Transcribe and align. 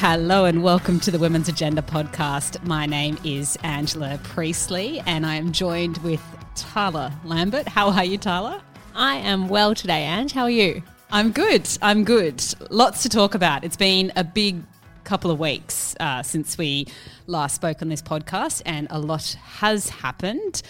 Hello 0.00 0.44
and 0.44 0.62
welcome 0.62 1.00
to 1.00 1.10
the 1.10 1.18
Women's 1.18 1.48
Agenda 1.48 1.82
podcast. 1.82 2.64
My 2.64 2.86
name 2.86 3.18
is 3.24 3.58
Angela 3.64 4.20
Priestley 4.22 5.00
and 5.00 5.26
I 5.26 5.34
am 5.34 5.50
joined 5.50 5.98
with 5.98 6.22
Tarla 6.54 7.12
Lambert. 7.24 7.66
How 7.66 7.90
are 7.90 8.04
you, 8.04 8.16
Tarla? 8.16 8.62
I 8.94 9.16
am 9.16 9.48
well 9.48 9.74
today, 9.74 10.04
Ange. 10.04 10.30
How 10.30 10.44
are 10.44 10.50
you? 10.50 10.84
I'm 11.10 11.32
good. 11.32 11.68
I'm 11.82 12.04
good. 12.04 12.40
Lots 12.70 13.02
to 13.02 13.08
talk 13.08 13.34
about. 13.34 13.64
It's 13.64 13.76
been 13.76 14.12
a 14.14 14.22
big 14.22 14.62
couple 15.02 15.32
of 15.32 15.40
weeks 15.40 15.96
uh, 15.98 16.22
since 16.22 16.56
we 16.56 16.86
last 17.26 17.56
spoke 17.56 17.82
on 17.82 17.88
this 17.88 18.00
podcast, 18.00 18.62
and 18.64 18.86
a 18.90 19.00
lot 19.00 19.36
has 19.42 19.88
happened. 19.88 20.62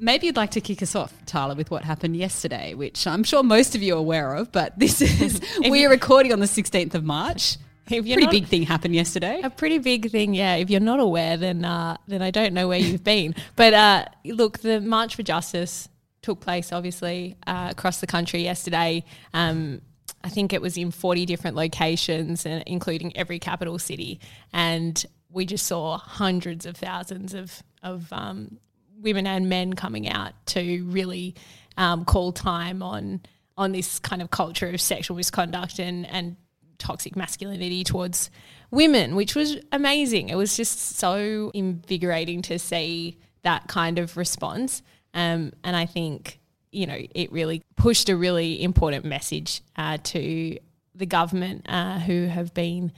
Maybe 0.00 0.26
you'd 0.26 0.36
like 0.36 0.50
to 0.50 0.60
kick 0.60 0.82
us 0.82 0.96
off, 0.96 1.14
Tarla, 1.24 1.56
with 1.56 1.70
what 1.70 1.84
happened 1.84 2.16
yesterday, 2.16 2.74
which 2.74 3.06
I'm 3.06 3.22
sure 3.22 3.44
most 3.44 3.76
of 3.76 3.82
you 3.84 3.94
are 3.94 3.98
aware 3.98 4.34
of, 4.34 4.50
but 4.50 4.76
this 4.76 5.00
is, 5.20 5.40
we're 5.60 5.88
recording 5.88 6.32
on 6.32 6.40
the 6.40 6.46
16th 6.46 6.94
of 6.94 7.04
March. 7.04 7.56
If 7.98 8.06
you're 8.06 8.16
Pretty 8.16 8.26
not- 8.26 8.30
big 8.32 8.46
thing 8.46 8.62
happened 8.64 8.94
yesterday. 8.94 9.40
A 9.42 9.50
pretty 9.50 9.78
big 9.78 10.10
thing, 10.10 10.34
yeah. 10.34 10.54
If 10.56 10.70
you're 10.70 10.80
not 10.80 11.00
aware, 11.00 11.36
then 11.36 11.64
uh, 11.64 11.96
then 12.06 12.22
I 12.22 12.30
don't 12.30 12.54
know 12.54 12.68
where 12.68 12.78
you've 12.78 13.04
been. 13.04 13.34
But 13.56 13.74
uh, 13.74 14.04
look, 14.24 14.58
the 14.60 14.80
March 14.80 15.16
for 15.16 15.22
Justice 15.22 15.88
took 16.22 16.40
place, 16.40 16.72
obviously, 16.72 17.36
uh, 17.46 17.68
across 17.70 18.00
the 18.00 18.06
country 18.06 18.42
yesterday. 18.42 19.04
Um, 19.34 19.80
I 20.22 20.28
think 20.28 20.52
it 20.52 20.60
was 20.60 20.76
in 20.76 20.90
40 20.90 21.24
different 21.26 21.56
locations, 21.56 22.44
and 22.46 22.62
including 22.66 23.16
every 23.16 23.38
capital 23.38 23.78
city. 23.78 24.20
And 24.52 25.04
we 25.30 25.46
just 25.46 25.66
saw 25.66 25.96
hundreds 25.98 26.66
of 26.66 26.76
thousands 26.76 27.34
of 27.34 27.62
of 27.82 28.12
um, 28.12 28.58
women 29.00 29.26
and 29.26 29.48
men 29.48 29.72
coming 29.72 30.08
out 30.08 30.32
to 30.46 30.84
really 30.84 31.34
um, 31.76 32.04
call 32.04 32.32
time 32.32 32.82
on 32.82 33.22
on 33.56 33.72
this 33.72 33.98
kind 33.98 34.22
of 34.22 34.30
culture 34.30 34.68
of 34.68 34.80
sexual 34.80 35.16
misconduct 35.16 35.78
and 35.78 36.06
and 36.06 36.36
toxic 36.80 37.14
masculinity 37.14 37.84
towards 37.84 38.30
women, 38.70 39.14
which 39.14 39.36
was 39.36 39.58
amazing. 39.70 40.28
It 40.28 40.34
was 40.34 40.56
just 40.56 40.96
so 40.96 41.52
invigorating 41.54 42.42
to 42.42 42.58
see 42.58 43.18
that 43.42 43.68
kind 43.68 43.98
of 43.98 44.16
response. 44.16 44.82
Um, 45.14 45.52
and 45.62 45.76
I 45.76 45.86
think, 45.86 46.40
you 46.72 46.86
know, 46.86 46.98
it 47.14 47.30
really 47.30 47.62
pushed 47.76 48.08
a 48.08 48.16
really 48.16 48.62
important 48.62 49.04
message 49.04 49.62
uh, 49.76 49.98
to 50.04 50.58
the 50.94 51.06
government 51.06 51.66
uh, 51.68 52.00
who 52.00 52.26
have 52.26 52.52
been 52.54 52.92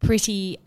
pretty 0.00 0.58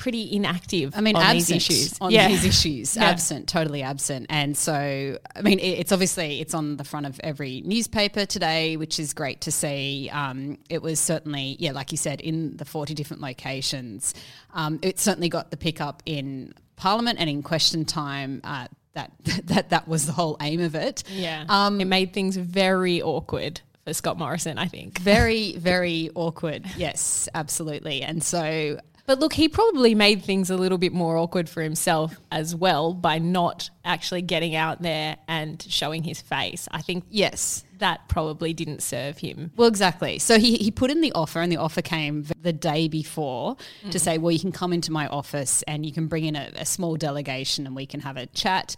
pretty 0.00 0.34
inactive 0.34 0.94
I 0.96 1.02
mean, 1.02 1.14
on 1.14 1.22
absent 1.22 1.60
these 1.60 1.70
issues. 1.70 1.98
on 2.00 2.10
yeah. 2.10 2.26
these 2.26 2.44
issues, 2.46 2.96
Yeah. 2.96 3.04
absent, 3.04 3.46
totally 3.48 3.82
absent. 3.82 4.26
And 4.30 4.56
so, 4.56 5.18
I 5.36 5.42
mean, 5.42 5.58
it, 5.58 5.78
it's 5.80 5.92
obviously 5.92 6.40
it's 6.40 6.54
on 6.54 6.78
the 6.78 6.84
front 6.84 7.04
of 7.04 7.20
every 7.22 7.60
newspaper 7.66 8.24
today, 8.24 8.78
which 8.78 8.98
is 8.98 9.12
great 9.12 9.42
to 9.42 9.52
see. 9.52 10.08
Um, 10.10 10.56
it 10.70 10.80
was 10.80 10.98
certainly, 10.98 11.56
yeah, 11.60 11.72
like 11.72 11.92
you 11.92 11.98
said, 11.98 12.22
in 12.22 12.56
the 12.56 12.64
forty 12.64 12.94
different 12.94 13.20
locations. 13.22 14.14
Um, 14.54 14.78
it 14.82 14.98
certainly 14.98 15.28
got 15.28 15.50
the 15.50 15.58
pickup 15.58 16.02
in 16.06 16.54
Parliament 16.76 17.18
and 17.20 17.28
in 17.28 17.42
question 17.42 17.84
time. 17.84 18.40
Uh, 18.42 18.68
that 18.94 19.12
that 19.44 19.68
that 19.68 19.86
was 19.86 20.06
the 20.06 20.12
whole 20.12 20.38
aim 20.40 20.60
of 20.62 20.74
it. 20.74 21.04
Yeah. 21.10 21.44
Um, 21.46 21.78
it 21.80 21.84
made 21.86 22.14
things 22.14 22.36
very 22.38 23.02
awkward 23.02 23.60
for 23.84 23.92
Scott 23.94 24.18
Morrison, 24.18 24.56
I 24.58 24.66
think. 24.66 24.98
very 24.98 25.52
very 25.56 26.10
awkward. 26.14 26.64
Yes, 26.76 27.28
absolutely. 27.34 28.02
And 28.02 28.22
so 28.22 28.78
But 29.10 29.18
look, 29.18 29.32
he 29.32 29.48
probably 29.48 29.96
made 29.96 30.22
things 30.22 30.50
a 30.50 30.56
little 30.56 30.78
bit 30.78 30.92
more 30.92 31.16
awkward 31.16 31.48
for 31.48 31.62
himself 31.62 32.14
as 32.30 32.54
well 32.54 32.94
by 32.94 33.18
not 33.18 33.68
actually 33.84 34.22
getting 34.22 34.54
out 34.54 34.82
there 34.82 35.16
and 35.26 35.60
showing 35.68 36.04
his 36.04 36.20
face. 36.20 36.68
I 36.70 36.80
think 36.80 37.02
yes, 37.10 37.64
that 37.78 38.06
probably 38.06 38.52
didn't 38.52 38.84
serve 38.84 39.18
him. 39.18 39.50
Well, 39.56 39.66
exactly. 39.66 40.20
So 40.20 40.38
he, 40.38 40.58
he 40.58 40.70
put 40.70 40.92
in 40.92 41.00
the 41.00 41.10
offer, 41.10 41.40
and 41.40 41.50
the 41.50 41.56
offer 41.56 41.82
came 41.82 42.24
the 42.40 42.52
day 42.52 42.86
before 42.86 43.56
to 43.90 43.98
mm. 43.98 44.00
say, 44.00 44.16
well, 44.16 44.30
you 44.30 44.38
can 44.38 44.52
come 44.52 44.72
into 44.72 44.92
my 44.92 45.08
office 45.08 45.64
and 45.64 45.84
you 45.84 45.90
can 45.90 46.06
bring 46.06 46.24
in 46.24 46.36
a, 46.36 46.52
a 46.54 46.64
small 46.64 46.94
delegation 46.94 47.66
and 47.66 47.74
we 47.74 47.86
can 47.86 47.98
have 47.98 48.16
a 48.16 48.26
chat. 48.26 48.76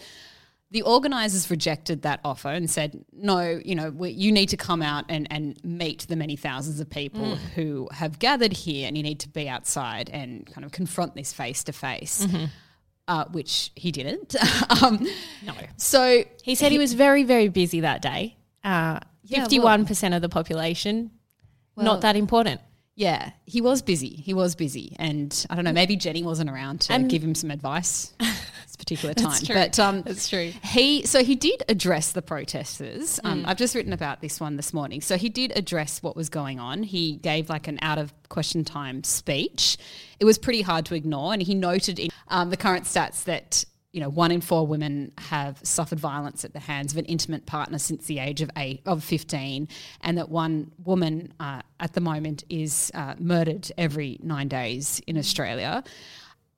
The 0.72 0.83
organisers 0.83 1.50
rejected 1.50 2.03
that 2.03 2.21
offer 2.25 2.49
and 2.49 2.69
said, 2.69 3.05
no, 3.12 3.60
you 3.62 3.75
know, 3.75 3.91
we, 3.91 4.10
you 4.10 4.33
need 4.33 4.49
to 4.49 4.56
come 4.56 4.81
out 4.81 5.05
and, 5.10 5.28
and 5.31 5.62
meet 5.62 6.06
the 6.09 6.16
many 6.16 6.34
thousands 6.34 6.81
of 6.81 6.88
people 6.88 7.37
who 7.55 7.88
have 7.93 8.19
gathered 8.19 8.53
here 8.55 8.88
and 8.88 8.97
you 8.97 9.03
need 9.03 9.21
to 9.21 9.28
be 9.28 9.49
outside 9.50 10.09
and 10.11 10.47
kind 10.47 10.65
of 10.65 10.72
confront 10.72 11.15
this 11.15 11.31
face 11.32 11.62
to 11.65 11.72
face. 11.72 12.27
Uh, 13.06 13.27
which 13.32 13.71
he 13.75 13.93
didn't. 13.93 14.34
um, 14.82 15.06
No. 15.44 15.53
so 15.77 16.25
He 16.43 16.55
said 16.55 16.72
he, 16.72 16.78
was 16.78 16.94
very, 16.94 17.25
very 17.25 17.49
busy 17.49 17.81
that 17.81 18.00
day. 18.00 18.37
Uh, 18.65 19.00
51% 19.28 20.16
of 20.16 20.22
the 20.22 20.28
population, 20.28 21.11
Well- 21.77 21.84
not 21.84 22.00
that 22.00 22.16
important. 22.16 22.61
Yeah, 22.94 23.30
he 23.47 23.62
was 23.62 23.80
busy. 23.80 24.10
He 24.10 24.34
was 24.34 24.54
busy, 24.54 24.94
and 24.98 25.47
I 25.48 25.54
don't 25.54 25.64
know. 25.64 25.72
Maybe 25.72 25.97
Jenny 25.97 26.22
wasn't 26.22 26.50
around 26.50 26.82
to 26.82 26.92
And- 26.92 27.08
give 27.08 27.22
him 27.25 27.34
some 27.34 27.50
advice 27.50 28.12
at 28.20 28.26
this 28.66 28.76
particular 28.76 29.14
time. 29.14 29.30
That's 29.30 29.47
true. 29.47 29.54
But 29.54 29.78
um, 29.78 30.03
That's 30.03 30.28
true. 30.28 30.53
he 30.62 31.06
so 31.06 31.25
he 31.25 31.34
did 31.34 31.62
address 31.70 32.12
the 32.12 32.20
protesters. 32.20 33.19
Mm. 33.25 33.31
Um, 33.31 33.44
I've 33.47 33.56
just 33.56 33.75
written 33.75 33.94
about 33.94 34.20
this 34.20 34.41
one 34.41 34.56
this 34.56 34.75
morning. 34.75 35.00
So 35.00 35.16
he 35.16 35.31
did 35.31 35.52
address 35.56 36.02
what 36.02 36.16
was 36.16 36.28
going 36.28 36.60
on. 36.60 36.82
He 36.82 37.16
gave 37.16 37.48
like 37.48 37.66
an 37.66 37.78
out 37.81 37.97
of 37.98 38.12
question 38.28 38.62
time 38.62 39.04
speech. 39.04 39.78
It 40.20 40.26
was 40.26 40.36
pretty 40.36 40.60
hard 40.60 40.84
to 40.86 40.94
ignore, 40.94 41.32
and 41.32 41.41
he 41.41 41.54
noted 41.54 41.98
in 41.98 42.10
um, 42.28 42.50
the 42.50 42.56
current 42.58 42.84
stats 42.84 43.25
that. 43.25 43.64
You 43.92 44.00
know, 44.00 44.08
one 44.08 44.32
in 44.32 44.41
four 44.41 44.66
women 44.66 45.12
have 45.19 45.58
suffered 45.62 46.00
violence 46.00 46.44
at 46.47 46.54
the 46.54 46.60
hands 46.60 46.92
of 46.92 46.98
an 46.98 47.04
intimate 47.04 47.44
partner 47.44 47.78
since 47.78 48.06
the 48.06 48.19
age 48.20 48.41
of 48.41 48.50
eight 48.56 48.80
of 48.86 49.04
fifteen, 49.04 49.69
and 50.00 50.16
that 50.16 50.30
one 50.30 50.72
woman 50.82 51.32
uh, 51.38 51.60
at 51.78 51.92
the 51.92 52.00
moment 52.00 52.44
is 52.48 52.91
uh, 52.94 53.14
murdered 53.19 53.70
every 53.76 54.19
nine 54.22 54.48
days 54.48 55.00
in 55.06 55.19
Australia. 55.19 55.84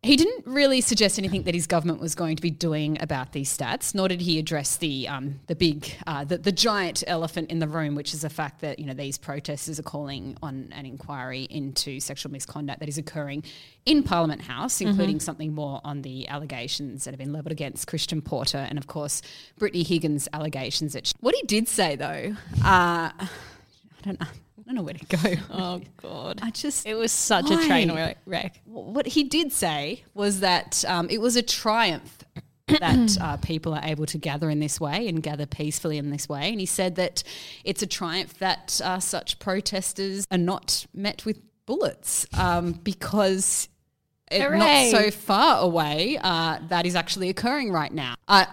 He 0.04 0.16
didn't 0.16 0.46
really 0.46 0.82
suggest 0.82 1.18
anything 1.18 1.44
that 1.44 1.54
his 1.54 1.66
government 1.66 1.98
was 1.98 2.14
going 2.14 2.36
to 2.36 2.42
be 2.42 2.50
doing 2.50 2.98
about 3.00 3.32
these 3.32 3.56
stats, 3.56 3.94
nor 3.94 4.06
did 4.06 4.20
he 4.20 4.38
address 4.38 4.76
the 4.76 5.08
um, 5.08 5.40
the 5.46 5.54
big 5.54 5.96
uh, 6.06 6.24
the, 6.24 6.36
the 6.36 6.52
giant 6.52 7.02
elephant 7.06 7.50
in 7.50 7.58
the 7.58 7.66
room, 7.66 7.94
which 7.94 8.12
is 8.12 8.20
the 8.20 8.28
fact 8.28 8.60
that 8.60 8.78
you 8.78 8.84
know 8.84 8.92
these 8.92 9.16
protesters 9.16 9.80
are 9.80 9.82
calling 9.82 10.36
on 10.42 10.68
an 10.72 10.84
inquiry 10.84 11.44
into 11.48 12.00
sexual 12.00 12.30
misconduct 12.30 12.80
that 12.80 12.88
is 12.88 12.98
occurring 12.98 13.44
in 13.86 14.02
Parliament 14.02 14.42
House, 14.42 14.82
including 14.82 15.20
something 15.20 15.54
more 15.54 15.80
on 15.84 16.02
the 16.02 16.28
allegations 16.28 17.04
that 17.04 17.12
have 17.12 17.18
been 17.18 17.32
levelled 17.32 17.52
against 17.52 17.86
Christian 17.86 18.20
Porter 18.20 18.58
and 18.58 18.76
of 18.76 18.86
course 18.86 19.22
Brittany 19.58 19.84
Higgins' 19.84 20.28
allegations. 20.34 20.92
That 20.92 21.06
she, 21.06 21.14
what 21.20 21.34
he 21.34 21.42
did 21.46 21.66
say 21.66 21.96
though, 21.96 22.36
uh, 22.62 23.10
I 23.10 23.28
don't 24.02 24.20
know, 24.20 24.26
don't 24.66 24.76
know 24.76 24.82
where 24.82 24.94
to 24.94 25.06
go. 25.06 25.34
Oh, 25.50 25.80
God. 25.96 26.40
I 26.42 26.50
just 26.50 26.86
It 26.86 26.94
was 26.94 27.12
such 27.12 27.50
a 27.50 27.56
train 27.66 27.92
wreck- 28.26 28.60
what 28.64 29.06
he 29.06 29.24
did 29.24 29.52
say 29.52 30.04
was 30.14 30.40
that 30.40 30.84
um, 30.88 31.08
it 31.10 31.20
was 31.20 31.36
a 31.36 31.42
triumph 31.42 32.24
that 32.66 33.18
uh, 33.20 33.36
people 33.42 33.74
are 33.74 33.84
able 33.84 34.06
to 34.06 34.18
gather 34.18 34.48
in 34.50 34.60
this 34.60 34.80
way 34.80 35.06
and 35.08 35.22
gather 35.22 35.46
peacefully 35.46 35.98
in 35.98 36.10
this 36.10 36.28
way. 36.28 36.48
And 36.50 36.60
he 36.60 36.66
said 36.66 36.96
that 36.96 37.22
it's 37.64 37.82
a 37.82 37.86
triumph 37.86 38.38
that 38.38 38.80
uh, 38.82 39.00
such 39.00 39.38
protesters 39.38 40.26
are 40.30 40.38
not 40.38 40.86
met 40.94 41.24
with 41.24 41.40
bullets 41.66 42.26
um, 42.34 42.72
because 42.72 43.68
it, 44.30 44.40
not 44.50 44.90
so 44.90 45.10
far 45.10 45.60
away 45.60 46.18
uh, 46.22 46.58
that 46.68 46.86
is 46.86 46.94
actually 46.96 47.28
occurring 47.28 47.70
right 47.70 47.92
now. 47.92 48.14
I, 48.26 48.46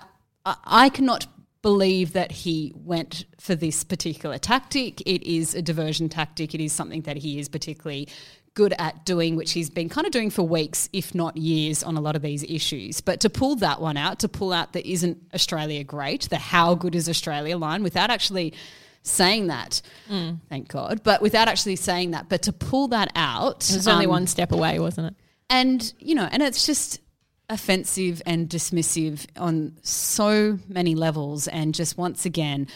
I, 0.46 0.56
I 0.66 0.90
cannot 0.90 1.28
believe 1.62 2.14
that 2.14 2.32
he 2.32 2.74
went 2.76 3.26
for 3.40 3.56
this 3.56 3.84
particular 3.84 4.38
tactic. 4.38 5.02
It 5.02 5.24
is 5.24 5.54
a 5.54 5.62
diversion 5.62 6.10
tactic. 6.10 6.56
It 6.56 6.62
is 6.62 6.74
something 6.74 7.02
that 7.02 7.18
he 7.18 7.40
is 7.40 7.50
particularly 7.50 8.08
good 8.54 8.74
at 8.80 9.06
doing, 9.06 9.36
which 9.36 9.54
he's 9.54 9.70
been 9.70 9.88
kind 9.88 10.06
of 10.06 10.12
doing 10.12 10.30
for 10.30 10.44
weeks, 10.44 10.90
if 10.92 11.16
not 11.16 11.38
years, 11.38 11.84
on 11.84 11.96
a 11.96 12.02
lot 12.02 12.16
of 12.16 12.22
these 12.22 12.44
issues. 12.44 13.00
But 13.00 13.20
to 13.22 13.30
pull 13.30 13.56
that 13.58 13.80
one 13.80 13.96
out, 13.96 14.20
to 14.20 14.28
pull 14.28 14.52
out 14.52 14.74
the 14.74 14.85
isn't 14.91 15.18
Australia 15.34 15.84
great, 15.84 16.30
the 16.30 16.38
how 16.38 16.76
good 16.76 16.96
is 16.96 17.08
Australia 17.08 17.58
line, 17.58 17.84
without 17.84 18.09
actually 18.09 18.53
saying 19.03 19.47
that, 19.47 19.82
thank 20.50 20.68
God, 20.68 21.02
but 21.03 21.22
without 21.22 21.47
actually 21.47 21.76
saying 21.76 22.12
that, 22.12 22.28
but 22.28 22.41
to 22.44 22.53
pull 22.53 22.90
that 22.90 23.12
out. 23.16 23.70
It 23.70 23.76
was 23.76 23.88
only 23.88 24.06
um, 24.06 24.12
one 24.12 24.28
step 24.28 24.52
away, 24.52 24.80
wasn't 24.80 25.08
it? 25.08 25.16
and 25.52 25.94
you 26.00 26.16
know 26.16 26.28
and 26.32 26.41
it's 26.41 26.66
just 26.66 27.00
offensive 27.52 28.22
and 28.26 28.50
dismissive 28.50 29.28
on 29.38 29.78
so 29.84 30.58
many 30.68 30.96
levels 30.96 31.48
and 31.48 31.76
just 31.76 31.98
once 31.98 32.26
again 32.26 32.68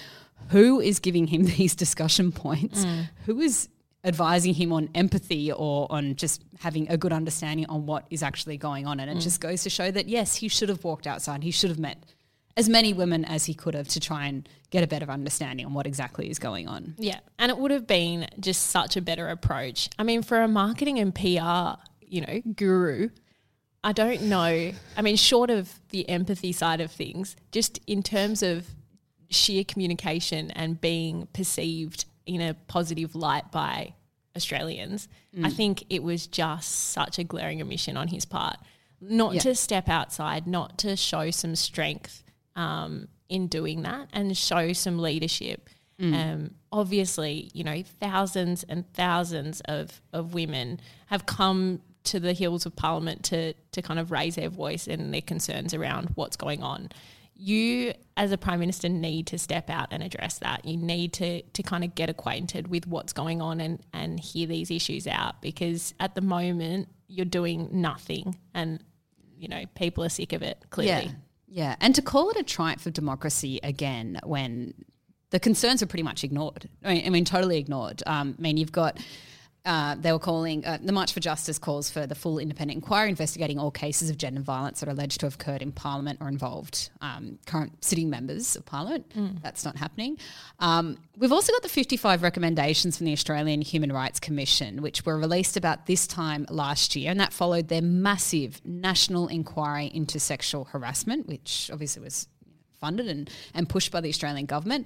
who 0.50 0.80
is 0.80 1.00
giving 1.00 1.28
him 1.28 1.44
these 1.58 1.76
discussion 1.76 2.32
points? 2.32 2.86
Mm. 2.86 3.10
Who 3.26 3.40
is 3.40 3.70
advising 4.04 4.54
him 4.54 4.72
on 4.72 4.90
empathy 4.94 5.52
or 5.52 5.88
on 5.90 6.16
just 6.16 6.44
having 6.60 6.88
a 6.90 6.98
good 6.98 7.12
understanding 7.12 7.66
on 7.68 7.86
what 7.86 8.06
is 8.10 8.22
actually 8.22 8.58
going 8.58 8.86
on? 8.86 9.00
And 9.00 9.10
it 9.10 9.18
mm. 9.18 9.22
just 9.22 9.42
goes 9.42 9.64
to 9.64 9.70
show 9.70 9.90
that 9.92 10.08
yes 10.08 10.36
he 10.36 10.48
should 10.48 10.70
have 10.70 10.84
walked 10.84 11.08
outside. 11.08 11.44
He 11.44 11.52
should 11.52 11.70
have 11.70 11.80
met 11.80 11.98
as 12.58 12.70
many 12.70 12.94
women 12.94 13.26
as 13.26 13.46
he 13.46 13.54
could 13.54 13.74
have 13.74 13.88
to 13.90 14.00
try 14.00 14.28
and 14.28 14.48
get 14.70 14.84
a 14.84 14.88
better 14.88 15.10
understanding 15.10 15.66
on 15.66 15.74
what 15.74 15.86
exactly 15.86 16.30
is 16.30 16.40
going 16.40 16.68
on. 16.68 16.96
Yeah. 16.98 17.20
And 17.40 17.50
it 17.50 17.58
would 17.58 17.72
have 17.72 17.88
been 17.88 18.28
just 18.40 18.68
such 18.68 18.96
a 18.96 19.02
better 19.02 19.28
approach. 19.30 19.90
I 20.00 20.04
mean, 20.04 20.22
for 20.22 20.42
a 20.42 20.48
marketing 20.48 21.00
and 21.00 21.14
PR, 21.14 21.82
you 22.02 22.22
know, 22.22 22.42
guru, 22.56 23.10
I 23.86 23.92
don't 23.94 24.24
know. 24.24 24.72
I 24.98 25.02
mean, 25.04 25.16
short 25.16 25.52
of 25.52 25.72
the 25.90 26.10
empathy 26.10 26.52
side 26.52 26.82
of 26.82 26.92
things, 26.92 27.36
just 27.52 27.80
in 27.86 28.02
terms 28.02 28.42
of 28.42 28.66
sheer 29.30 29.64
communication 29.64 30.50
and 30.52 30.82
being 30.82 31.28
perceived 31.34 32.06
in 32.26 32.42
a 32.42 32.56
positive 32.68 33.16
light 33.16 33.52
by 33.52 33.94
Australians. 34.36 35.08
Mm. 35.38 35.46
I 35.46 35.50
think 35.52 35.84
it 35.90 36.02
was 36.02 36.26
just 36.26 36.72
such 36.94 37.20
a 37.20 37.24
glaring 37.24 37.62
omission 37.62 37.96
on 37.96 38.08
his 38.08 38.26
part, 38.26 38.58
not 39.00 39.36
Yeah. 39.36 39.42
to 39.42 39.56
step 39.56 39.88
outside, 39.88 40.48
not 40.48 40.80
to 40.80 40.96
show 40.96 41.30
some 41.30 41.56
strength 41.56 42.24
um, 42.56 43.08
in 43.30 43.48
doing 43.48 43.84
that, 43.84 44.10
and 44.14 44.36
show 44.36 44.74
some 44.74 44.98
leadership. 44.98 45.70
Mm. 46.00 46.14
Um, 46.16 46.52
obviously, 46.72 47.52
you 47.54 47.64
know, 47.64 47.84
thousands 48.00 48.64
and 48.64 48.92
thousands 48.94 49.62
of, 49.62 50.02
of 50.12 50.34
women 50.34 50.80
have 51.08 51.26
come 51.28 51.82
to 52.06 52.20
the 52.20 52.34
hills 52.34 52.66
of 52.66 52.76
Parliament 52.76 53.24
to 53.26 53.54
to 53.72 53.82
kind 53.82 54.00
of 54.00 54.12
raise 54.12 54.36
their 54.36 54.50
voice 54.50 54.88
and 54.88 55.14
their 55.14 55.22
concerns 55.22 55.74
around 55.74 56.12
what's 56.16 56.38
going 56.38 56.64
on. 56.64 56.90
You, 57.38 57.94
as 58.16 58.32
a 58.32 58.38
prime 58.38 58.62
minister, 58.62 58.88
need 58.88 59.28
to 59.28 59.38
step 59.38 59.70
out 59.70 59.90
and 59.92 60.02
address 60.02 60.40
that. 60.40 60.64
You 60.64 60.78
need 60.78 61.14
to 61.14 61.42
to 61.42 61.64
kind 61.64 61.84
of 61.84 61.94
get 61.96 62.10
acquainted 62.10 62.70
with 62.70 62.88
what's 62.88 63.14
going 63.14 63.42
on 63.42 63.60
and 63.60 63.82
and 63.94 64.20
hear 64.20 64.48
these 64.48 64.72
issues 64.72 65.06
out 65.08 65.42
because 65.42 65.94
at 66.00 66.16
the 66.16 66.22
moment 66.22 66.90
you're 67.08 67.26
doing 67.26 67.70
nothing, 67.72 68.38
and 68.54 68.82
you 69.38 69.48
know 69.48 69.64
people 69.76 70.04
are 70.04 70.10
sick 70.10 70.34
of 70.34 70.42
it. 70.42 70.64
Clearly, 70.70 71.06
Yeah. 71.06 71.12
Yeah. 71.48 71.76
And 71.80 71.96
to 71.96 72.02
call 72.02 72.30
it 72.32 72.38
a 72.38 72.44
triumph 72.44 72.86
of 72.86 72.94
democracy 72.94 73.60
again 73.64 74.20
when 74.24 74.74
the 75.30 75.40
concerns 75.40 75.82
are 75.82 75.86
pretty 75.86 76.04
much 76.04 76.24
ignored. 76.24 76.70
I 76.84 76.94
mean, 76.94 77.06
I 77.06 77.10
mean 77.10 77.26
totally 77.26 77.58
ignored. 77.58 78.04
Um, 78.06 78.36
I 78.38 78.42
mean, 78.42 78.58
you've 78.58 78.72
got. 78.72 79.00
Uh, 79.66 79.96
they 79.96 80.12
were 80.12 80.20
calling 80.20 80.64
uh, 80.64 80.78
the 80.82 80.92
March 80.92 81.12
for 81.12 81.20
Justice 81.20 81.58
calls 81.58 81.90
for 81.90 82.06
the 82.06 82.14
full 82.14 82.38
independent 82.38 82.76
inquiry 82.76 83.10
investigating 83.10 83.58
all 83.58 83.72
cases 83.72 84.12
of 84.12 84.18
gender 84.18 84.42
violence 84.42 84.80
that 84.80 84.88
are 84.88 84.92
alleged 84.92 85.20
to 85.22 85.26
have 85.26 85.36
occurred 85.36 85.64
in 85.64 85.72
Parliament 85.72 86.20
or 86.22 86.28
involved 86.28 86.92
um, 87.02 87.40
current 87.48 87.84
sitting 87.84 88.10
members 88.10 88.56
of 88.56 88.64
Parliament. 88.66 89.12
That's 89.42 89.66
not 89.66 89.76
happening. 89.78 90.20
Um, 90.60 91.00
we've 91.18 91.32
also 91.32 91.52
got 91.52 91.64
the 91.64 91.70
55 91.70 92.22
recommendations 92.22 92.98
from 92.98 93.08
the 93.08 93.14
Australian 93.14 93.62
Human 93.62 93.92
Rights 93.92 94.20
Commission, 94.20 94.84
which 94.84 95.04
were 95.04 95.18
released 95.18 95.58
about 95.58 95.88
this 95.88 96.06
time 96.06 96.46
last 96.50 96.96
year, 96.96 97.10
and 97.10 97.20
that 97.20 97.34
followed 97.34 97.68
their 97.68 97.82
massive 97.82 98.62
national 98.64 99.28
inquiry 99.30 99.90
into 99.94 100.20
sexual 100.20 100.66
harassment, 100.66 101.28
which 101.28 101.72
obviously 101.74 102.04
was 102.04 102.28
funded 102.80 103.08
and, 103.08 103.32
and 103.56 103.68
pushed 103.68 103.92
by 103.92 104.00
the 104.00 104.10
Australian 104.10 104.46
government. 104.46 104.86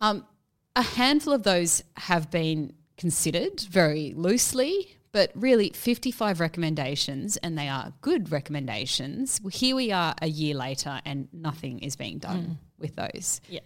Um, 0.00 0.26
a 0.74 0.82
handful 0.82 1.32
of 1.32 1.42
those 1.42 1.82
have 1.96 2.30
been 2.30 2.72
considered 3.00 3.60
very 3.62 4.12
loosely, 4.14 4.96
but 5.10 5.32
really 5.34 5.70
55 5.70 6.38
recommendations, 6.38 7.38
and 7.38 7.56
they 7.58 7.66
are 7.66 7.92
good 8.02 8.30
recommendations. 8.30 9.40
Here 9.52 9.74
we 9.74 9.90
are 9.90 10.14
a 10.20 10.28
year 10.28 10.54
later, 10.54 11.00
and 11.06 11.26
nothing 11.32 11.78
is 11.80 11.96
being 11.96 12.18
done 12.18 12.58
with 12.78 12.94
those. 12.96 13.40
yeah. 13.48 13.60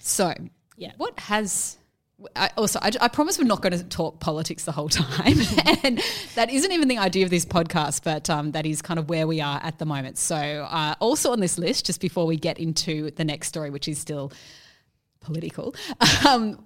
So, 0.00 0.34
Yeah. 0.76 0.92
what 0.96 1.18
has 1.20 1.78
I, 2.36 2.50
also, 2.56 2.78
I, 2.80 2.92
I 3.00 3.08
promise 3.08 3.36
we're 3.38 3.44
not 3.46 3.62
going 3.62 3.76
to 3.76 3.82
talk 3.82 4.20
politics 4.20 4.64
the 4.64 4.70
whole 4.72 4.88
time, 4.88 5.38
and 5.82 6.00
that 6.36 6.50
isn't 6.50 6.70
even 6.70 6.86
the 6.88 6.98
idea 6.98 7.24
of 7.24 7.30
this 7.30 7.44
podcast. 7.44 8.04
But 8.04 8.28
um, 8.30 8.52
that 8.52 8.64
is 8.64 8.80
kind 8.80 8.98
of 9.00 9.08
where 9.08 9.26
we 9.26 9.40
are 9.40 9.60
at 9.62 9.78
the 9.78 9.84
moment. 9.86 10.18
So, 10.18 10.36
uh, 10.36 10.94
also 11.00 11.32
on 11.32 11.40
this 11.40 11.58
list, 11.58 11.86
just 11.86 12.00
before 12.00 12.26
we 12.26 12.36
get 12.36 12.58
into 12.58 13.10
the 13.12 13.24
next 13.24 13.48
story, 13.48 13.70
which 13.70 13.88
is 13.88 13.98
still 13.98 14.30
political, 15.20 15.74
um, 16.28 16.64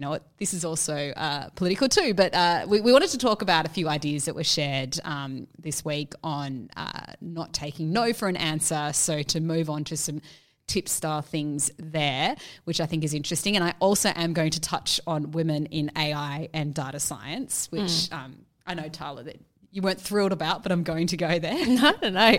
you 0.00 0.06
know 0.06 0.12
what, 0.12 0.22
this 0.38 0.54
is 0.54 0.64
also 0.64 1.12
uh, 1.14 1.50
political 1.50 1.86
too. 1.86 2.14
But 2.14 2.32
uh, 2.32 2.64
we, 2.66 2.80
we 2.80 2.90
wanted 2.90 3.10
to 3.10 3.18
talk 3.18 3.42
about 3.42 3.66
a 3.66 3.68
few 3.68 3.86
ideas 3.86 4.24
that 4.24 4.34
were 4.34 4.42
shared 4.42 4.98
um, 5.04 5.46
this 5.58 5.84
week 5.84 6.14
on 6.24 6.70
uh, 6.74 7.12
not 7.20 7.52
taking 7.52 7.92
no 7.92 8.14
for 8.14 8.26
an 8.26 8.38
answer. 8.38 8.92
So 8.94 9.22
to 9.22 9.40
move 9.42 9.68
on 9.68 9.84
to 9.84 9.98
some 9.98 10.22
tip 10.66 10.88
style 10.88 11.20
things 11.20 11.70
there, 11.76 12.34
which 12.64 12.80
I 12.80 12.86
think 12.86 13.04
is 13.04 13.12
interesting. 13.12 13.56
And 13.56 13.62
I 13.62 13.74
also 13.78 14.10
am 14.16 14.32
going 14.32 14.52
to 14.52 14.60
touch 14.60 15.02
on 15.06 15.32
women 15.32 15.66
in 15.66 15.90
AI 15.94 16.48
and 16.54 16.72
data 16.72 16.98
science, 16.98 17.70
which 17.70 18.10
um, 18.10 18.46
I 18.66 18.72
know, 18.72 18.88
Tarla, 18.88 19.24
that 19.24 19.38
you 19.70 19.82
weren't 19.82 20.00
thrilled 20.00 20.32
about, 20.32 20.62
but 20.62 20.72
I'm 20.72 20.82
going 20.82 21.08
to 21.08 21.18
go 21.18 21.38
there. 21.38 21.66
No, 21.66 21.92
no, 22.00 22.08
no. 22.08 22.38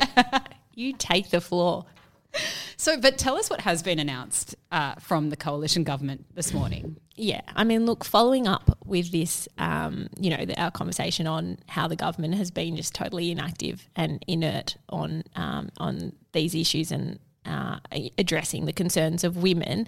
you 0.73 0.93
take 0.93 1.29
the 1.29 1.39
floor. 1.39 1.85
So, 2.77 2.99
but 2.99 3.19
tell 3.19 3.37
us 3.37 3.47
what 3.47 3.61
has 3.61 3.83
been 3.83 3.99
announced 3.99 4.55
uh, 4.71 4.95
from 4.95 5.29
the 5.29 5.37
coalition 5.37 5.83
government 5.83 6.25
this 6.33 6.51
morning. 6.51 6.97
Yeah, 7.15 7.41
I 7.55 7.63
mean, 7.63 7.85
look, 7.85 8.03
following 8.03 8.47
up 8.47 8.75
with 8.83 9.11
this, 9.11 9.47
um, 9.59 10.07
you 10.19 10.35
know, 10.35 10.45
the, 10.45 10.59
our 10.59 10.71
conversation 10.71 11.27
on 11.27 11.59
how 11.67 11.87
the 11.87 11.95
government 11.95 12.33
has 12.33 12.49
been 12.49 12.75
just 12.75 12.95
totally 12.95 13.29
inactive 13.29 13.87
and 13.95 14.25
inert 14.27 14.77
on 14.89 15.23
um, 15.35 15.69
on 15.77 16.13
these 16.31 16.55
issues 16.55 16.91
and 16.91 17.19
uh, 17.45 17.77
addressing 18.17 18.65
the 18.65 18.73
concerns 18.73 19.23
of 19.23 19.37
women, 19.37 19.87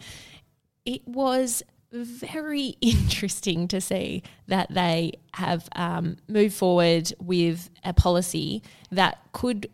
it 0.86 1.02
was 1.08 1.64
very 1.92 2.76
interesting 2.82 3.68
to 3.70 3.82
see 3.82 4.22
that 4.48 4.72
they 4.72 5.14
have 5.34 5.68
um, 5.76 6.18
moved 6.28 6.54
forward 6.54 7.12
with 7.20 7.72
a 7.84 7.94
policy 7.94 8.62
that 8.92 9.20
could 9.32 9.68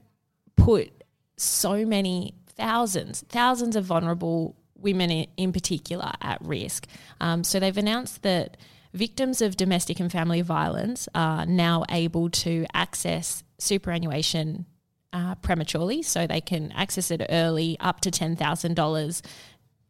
put 0.56 0.92
so 1.38 1.86
many 1.86 2.33
thousands, 2.60 3.24
thousands 3.30 3.76
of 3.76 3.86
vulnerable 3.86 4.56
women 4.76 5.10
in, 5.10 5.28
in 5.38 5.52
particular 5.54 6.12
at 6.22 6.40
risk. 6.46 6.88
Um, 7.22 7.44
so 7.44 7.60
they've 7.60 7.78
announced 7.78 8.22
that 8.24 8.58
victims 8.94 9.42
of 9.42 9.56
domestic 9.58 10.00
and 10.00 10.12
family 10.12 10.42
violence 10.42 11.08
are 11.16 11.46
now 11.46 11.86
able 11.90 12.30
to 12.30 12.66
access 12.74 13.44
superannuation 13.58 14.66
uh, 15.12 15.36
prematurely, 15.36 16.04
so 16.04 16.28
they 16.28 16.42
can 16.42 16.72
access 16.74 17.10
it 17.12 17.22
early, 17.30 17.78
up 17.80 18.00
to 18.02 18.12
ten 18.12 18.36
thousand 18.36 18.76
dollars, 18.76 19.24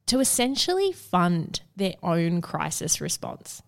to 0.06 0.20
essentially 0.20 0.92
fund 0.94 1.62
their 1.76 1.94
own 2.02 2.40
crisis 2.42 3.02
response. 3.02 3.62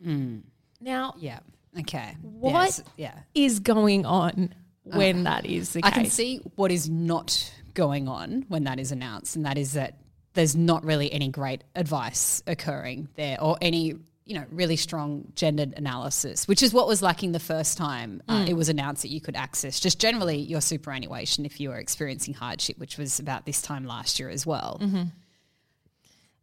Now, 0.00 1.14
Yeah. 1.18 1.40
Okay. 1.78 2.16
What 2.22 2.52
Yes. 2.52 2.82
Yeah. 2.96 3.14
is 3.34 3.60
going 3.60 4.06
on 4.06 4.54
when 4.84 5.24
that 5.24 5.44
is 5.46 5.72
the 5.72 5.80
I 5.84 5.90
case? 5.90 5.98
I 5.98 6.02
can 6.02 6.10
see 6.10 6.40
what 6.56 6.70
is 6.70 6.88
not 6.88 7.52
going 7.74 8.08
on 8.08 8.44
when 8.48 8.64
that 8.64 8.78
is 8.78 8.92
announced, 8.92 9.36
and 9.36 9.44
that 9.44 9.58
is 9.58 9.74
that 9.74 9.98
there's 10.34 10.56
not 10.56 10.84
really 10.84 11.12
any 11.12 11.28
great 11.28 11.62
advice 11.76 12.42
occurring 12.46 13.08
there 13.14 13.40
or 13.40 13.56
any 13.60 13.94
you 14.24 14.34
know 14.34 14.44
really 14.50 14.76
strong 14.76 15.30
gendered 15.34 15.74
analysis 15.76 16.48
which 16.48 16.62
is 16.62 16.72
what 16.72 16.88
was 16.88 17.02
lacking 17.02 17.32
the 17.32 17.38
first 17.38 17.76
time 17.76 18.22
uh, 18.26 18.46
it 18.48 18.54
was 18.54 18.70
announced 18.70 19.02
that 19.02 19.10
you 19.10 19.20
could 19.20 19.36
access 19.36 19.78
just 19.78 20.00
generally 20.00 20.38
your 20.38 20.62
superannuation 20.62 21.44
if 21.44 21.60
you 21.60 21.68
were 21.68 21.76
experiencing 21.76 22.32
hardship 22.32 22.78
which 22.78 22.96
was 22.96 23.20
about 23.20 23.44
this 23.44 23.60
time 23.60 23.84
last 23.84 24.18
year 24.18 24.30
as 24.30 24.46
well. 24.46 24.80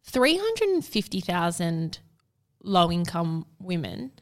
350,000 0.04 1.98
low 2.62 2.90
income 2.90 3.46
women 3.58 4.12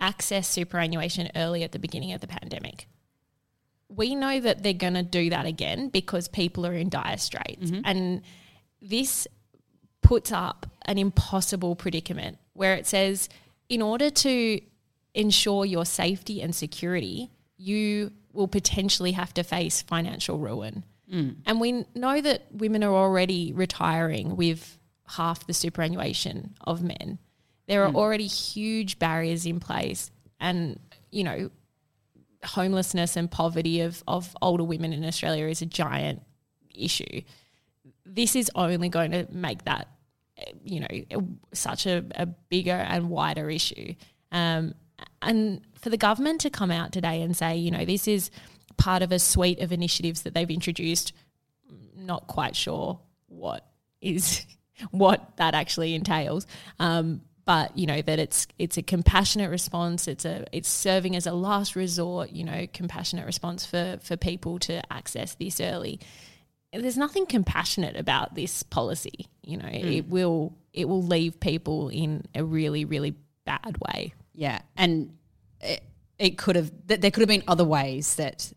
access 0.00 0.48
superannuation 0.48 1.28
early 1.34 1.62
at 1.64 1.72
the 1.72 1.78
beginning 1.78 2.12
of 2.12 2.20
the 2.20 2.26
pandemic. 2.26 2.88
We 3.88 4.14
know 4.14 4.38
that 4.40 4.62
they're 4.62 4.72
going 4.74 4.94
to 4.94 5.02
do 5.02 5.30
that 5.30 5.46
again 5.46 5.88
because 5.88 6.28
people 6.28 6.66
are 6.66 6.74
in 6.74 6.88
dire 6.88 7.16
straits. 7.16 7.70
Mm-hmm. 7.70 7.80
And 7.84 8.22
this 8.82 9.26
puts 10.02 10.30
up 10.30 10.66
an 10.84 10.98
impossible 10.98 11.74
predicament 11.74 12.38
where 12.52 12.74
it 12.74 12.86
says, 12.86 13.28
in 13.68 13.82
order 13.82 14.10
to 14.10 14.60
ensure 15.14 15.64
your 15.64 15.84
safety 15.84 16.42
and 16.42 16.54
security, 16.54 17.30
you 17.56 18.12
will 18.32 18.48
potentially 18.48 19.12
have 19.12 19.34
to 19.34 19.42
face 19.42 19.82
financial 19.82 20.38
ruin. 20.38 20.84
Mm. 21.12 21.36
And 21.46 21.60
we 21.60 21.86
know 21.94 22.20
that 22.20 22.42
women 22.52 22.84
are 22.84 22.94
already 22.94 23.52
retiring 23.52 24.36
with 24.36 24.78
half 25.06 25.46
the 25.46 25.54
superannuation 25.54 26.54
of 26.60 26.82
men. 26.82 27.18
There 27.66 27.84
are 27.84 27.90
mm. 27.90 27.96
already 27.96 28.26
huge 28.26 28.98
barriers 28.98 29.46
in 29.46 29.60
place. 29.60 30.10
And, 30.38 30.78
you 31.10 31.24
know, 31.24 31.50
homelessness 32.44 33.16
and 33.16 33.30
poverty 33.30 33.80
of, 33.80 34.02
of 34.06 34.36
older 34.40 34.64
women 34.64 34.92
in 34.92 35.04
Australia 35.04 35.46
is 35.46 35.62
a 35.62 35.66
giant 35.66 36.22
issue. 36.74 37.22
This 38.04 38.36
is 38.36 38.50
only 38.54 38.88
going 38.88 39.10
to 39.12 39.26
make 39.30 39.64
that, 39.64 39.88
you 40.64 40.80
know, 40.80 41.28
such 41.52 41.86
a, 41.86 42.04
a 42.14 42.26
bigger 42.26 42.70
and 42.70 43.10
wider 43.10 43.50
issue. 43.50 43.94
Um, 44.32 44.74
and 45.22 45.60
for 45.74 45.90
the 45.90 45.96
government 45.96 46.40
to 46.42 46.50
come 46.50 46.70
out 46.70 46.92
today 46.92 47.22
and 47.22 47.36
say, 47.36 47.56
you 47.56 47.70
know, 47.70 47.84
this 47.84 48.08
is 48.08 48.30
part 48.76 49.02
of 49.02 49.12
a 49.12 49.18
suite 49.18 49.60
of 49.60 49.72
initiatives 49.72 50.22
that 50.22 50.34
they've 50.34 50.50
introduced, 50.50 51.12
not 51.96 52.26
quite 52.26 52.56
sure 52.56 53.00
what 53.26 53.66
is 54.00 54.46
what 54.90 55.36
that 55.36 55.54
actually 55.54 55.94
entails. 55.94 56.46
Um, 56.78 57.22
but 57.48 57.78
you 57.78 57.86
know 57.86 58.02
that 58.02 58.18
it's 58.18 58.46
it's 58.58 58.76
a 58.76 58.82
compassionate 58.82 59.50
response. 59.50 60.06
It's 60.06 60.26
a 60.26 60.44
it's 60.52 60.68
serving 60.68 61.16
as 61.16 61.26
a 61.26 61.32
last 61.32 61.76
resort. 61.76 62.30
You 62.30 62.44
know, 62.44 62.66
compassionate 62.74 63.24
response 63.24 63.64
for 63.64 63.98
for 64.02 64.18
people 64.18 64.58
to 64.58 64.82
access 64.92 65.34
this 65.34 65.58
early. 65.58 65.98
There's 66.74 66.98
nothing 66.98 67.24
compassionate 67.24 67.96
about 67.96 68.34
this 68.34 68.62
policy. 68.62 69.30
You 69.42 69.56
know, 69.56 69.66
hmm. 69.66 69.88
it 69.88 70.10
will 70.10 70.58
it 70.74 70.90
will 70.90 71.02
leave 71.02 71.40
people 71.40 71.88
in 71.88 72.26
a 72.34 72.44
really 72.44 72.84
really 72.84 73.14
bad 73.46 73.78
way. 73.78 74.12
Yeah, 74.34 74.60
and 74.76 75.16
it, 75.62 75.82
it 76.18 76.36
could 76.36 76.56
have 76.56 76.70
th- 76.86 77.00
there 77.00 77.10
could 77.10 77.22
have 77.22 77.30
been 77.30 77.44
other 77.48 77.64
ways 77.64 78.16
that 78.16 78.52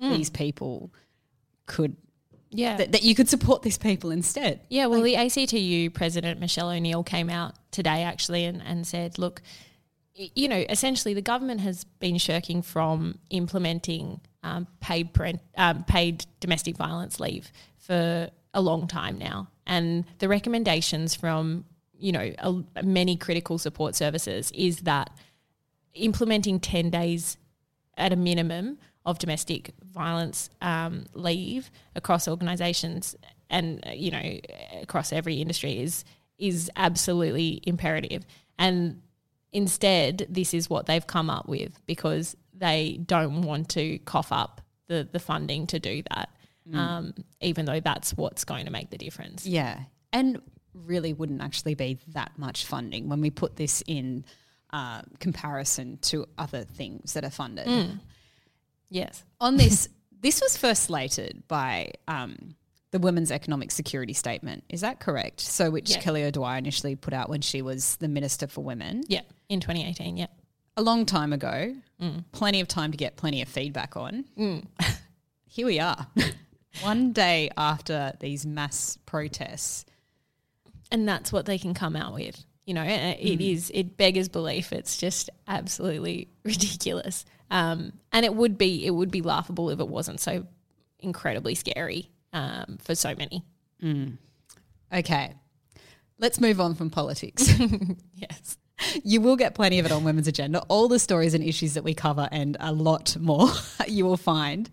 hmm. 0.00 0.08
these 0.08 0.30
people 0.30 0.90
could 1.66 1.94
Yeah, 2.50 2.76
that, 2.78 2.92
that 2.92 3.02
you 3.04 3.14
could 3.14 3.28
support 3.28 3.62
these 3.62 3.78
people 3.78 4.10
instead. 4.10 4.60
Yeah, 4.68 4.86
well, 4.86 5.02
the 5.02 5.14
ACTU 5.16 5.90
president, 5.90 6.40
Michelle 6.40 6.70
O'Neil, 6.70 7.04
came 7.04 7.30
out 7.30 7.54
today 7.70 8.02
actually 8.02 8.44
and, 8.44 8.60
and 8.64 8.84
said, 8.86 9.18
look, 9.18 9.40
you 10.14 10.48
know, 10.48 10.64
essentially 10.68 11.14
the 11.14 11.22
government 11.22 11.60
has 11.60 11.84
been 11.84 12.18
shirking 12.18 12.62
from 12.62 13.18
implementing 13.30 14.20
um, 14.42 14.66
paid 14.80 15.12
parent, 15.12 15.40
um, 15.56 15.84
paid 15.84 16.26
domestic 16.40 16.76
violence 16.76 17.20
leave 17.20 17.52
for 17.78 18.30
a 18.52 18.60
long 18.60 18.86
time 18.86 19.18
now, 19.18 19.48
and 19.66 20.04
the 20.18 20.28
recommendations 20.28 21.14
from 21.14 21.64
you 21.98 22.12
know 22.12 22.32
a, 22.38 22.82
many 22.82 23.16
critical 23.16 23.58
support 23.58 23.94
services 23.94 24.50
is 24.52 24.80
that 24.80 25.10
implementing 25.94 26.58
ten 26.58 26.90
days 26.90 27.36
at 27.96 28.12
a 28.12 28.16
minimum 28.16 28.78
of 29.06 29.18
domestic 29.18 29.72
violence 29.92 30.50
um, 30.60 31.06
leave 31.14 31.70
across 31.96 32.28
organisations 32.28 33.16
and 33.48 33.82
you 33.92 34.10
know 34.10 34.38
across 34.82 35.12
every 35.12 35.36
industry 35.36 35.80
is 35.80 36.04
is 36.38 36.70
absolutely 36.76 37.60
imperative. 37.64 38.24
And 38.58 39.02
instead, 39.52 40.26
this 40.28 40.54
is 40.54 40.70
what 40.70 40.86
they've 40.86 41.06
come 41.06 41.30
up 41.30 41.48
with 41.48 41.80
because 41.86 42.36
they 42.54 42.98
don't 43.04 43.42
want 43.42 43.68
to 43.70 43.98
cough 44.00 44.32
up 44.32 44.60
the 44.88 45.08
the 45.10 45.20
funding 45.20 45.66
to 45.68 45.78
do 45.78 46.02
that, 46.10 46.30
um, 46.74 47.14
even 47.40 47.66
though 47.66 47.80
that's 47.80 48.16
what's 48.16 48.44
going 48.44 48.66
to 48.66 48.72
make 48.72 48.90
the 48.90 48.98
difference. 48.98 49.46
Yeah. 49.46 49.80
And 50.12 50.40
really 50.72 51.12
wouldn't 51.12 51.42
actually 51.42 51.74
be 51.74 51.98
that 52.08 52.32
much 52.36 52.64
funding 52.64 53.08
when 53.08 53.20
we 53.20 53.30
put 53.30 53.56
this 53.56 53.82
in 53.86 54.24
uh, 54.72 55.02
comparison 55.18 55.98
to 56.00 56.26
other 56.38 56.64
things 56.64 57.14
that 57.14 57.24
are 57.24 57.30
funded. 57.30 57.66
Yes. 58.90 59.24
On 59.40 59.56
this, 59.56 59.88
this 60.20 60.40
was 60.42 60.56
first 60.56 60.82
slated 60.84 61.42
by 61.48 61.92
um, 62.08 62.54
the 62.90 62.98
Women's 62.98 63.30
Economic 63.30 63.70
Security 63.70 64.12
Statement. 64.12 64.64
Is 64.68 64.80
that 64.82 65.00
correct? 65.00 65.40
So, 65.40 65.70
which 65.70 65.90
Yeah. 65.90 66.00
Kelly 66.00 66.24
O'Dwyer 66.24 66.58
initially 66.58 66.96
put 66.96 67.14
out 67.14 67.28
when 67.28 67.40
she 67.40 67.62
was 67.62 67.96
the 67.96 68.08
Minister 68.08 68.46
for 68.46 68.62
Women 68.64 69.02
Yeah. 69.08 69.22
In 69.48 69.60
2018. 69.60 70.16
Yeah. 70.16 70.26
a 70.76 70.82
long 70.82 71.04
time 71.06 71.32
ago. 71.32 71.74
Mm. 72.00 72.24
Plenty 72.32 72.60
of 72.60 72.68
time 72.68 72.90
to 72.92 72.96
get 72.96 73.16
plenty 73.16 73.42
of 73.42 73.48
feedback 73.48 73.96
on. 73.96 74.24
Mm. 74.38 74.64
Here 75.46 75.66
we 75.66 75.78
are. 75.80 76.06
One 76.82 77.12
day 77.12 77.50
after 77.56 78.12
these 78.20 78.46
mass 78.46 78.96
protests. 79.06 79.84
and 80.92 81.06
that's 81.08 81.32
what 81.32 81.44
they 81.46 81.58
can 81.58 81.74
come 81.74 81.96
out 81.96 82.14
with. 82.14 82.42
You 82.66 82.74
know, 82.74 82.84
it 82.84 83.18
mm. 83.20 83.52
is 83.52 83.70
it 83.74 83.96
beggars 83.96 84.28
belief. 84.28 84.72
It's 84.72 84.96
just 84.96 85.28
absolutely 85.48 86.28
ridiculous. 86.44 87.24
Um, 87.50 87.92
and 88.12 88.24
it 88.24 88.34
would 88.34 88.56
be 88.56 88.86
it 88.86 88.90
would 88.90 89.10
be 89.10 89.22
laughable 89.22 89.70
if 89.70 89.80
it 89.80 89.88
wasn't 89.88 90.20
so 90.20 90.46
incredibly 91.00 91.54
scary 91.54 92.10
um, 92.32 92.78
for 92.80 92.94
so 92.94 93.14
many. 93.14 93.44
Okay, 94.92 95.32
let's 96.18 96.40
move 96.40 96.60
on 96.60 96.74
from 96.74 96.90
politics. 96.90 97.50
Yes. 98.14 98.58
you 99.02 99.20
will 99.20 99.36
get 99.36 99.54
plenty 99.54 99.78
of 99.78 99.86
it 99.86 99.92
on 99.92 100.04
Women's 100.04 100.28
Agenda. 100.28 100.60
All 100.68 100.88
the 100.88 100.98
stories 100.98 101.34
and 101.34 101.42
issues 101.44 101.74
that 101.74 101.84
we 101.84 101.94
cover, 101.94 102.28
and 102.30 102.56
a 102.60 102.72
lot 102.72 103.16
more, 103.18 103.48
you 103.88 104.04
will 104.04 104.16
find 104.18 104.70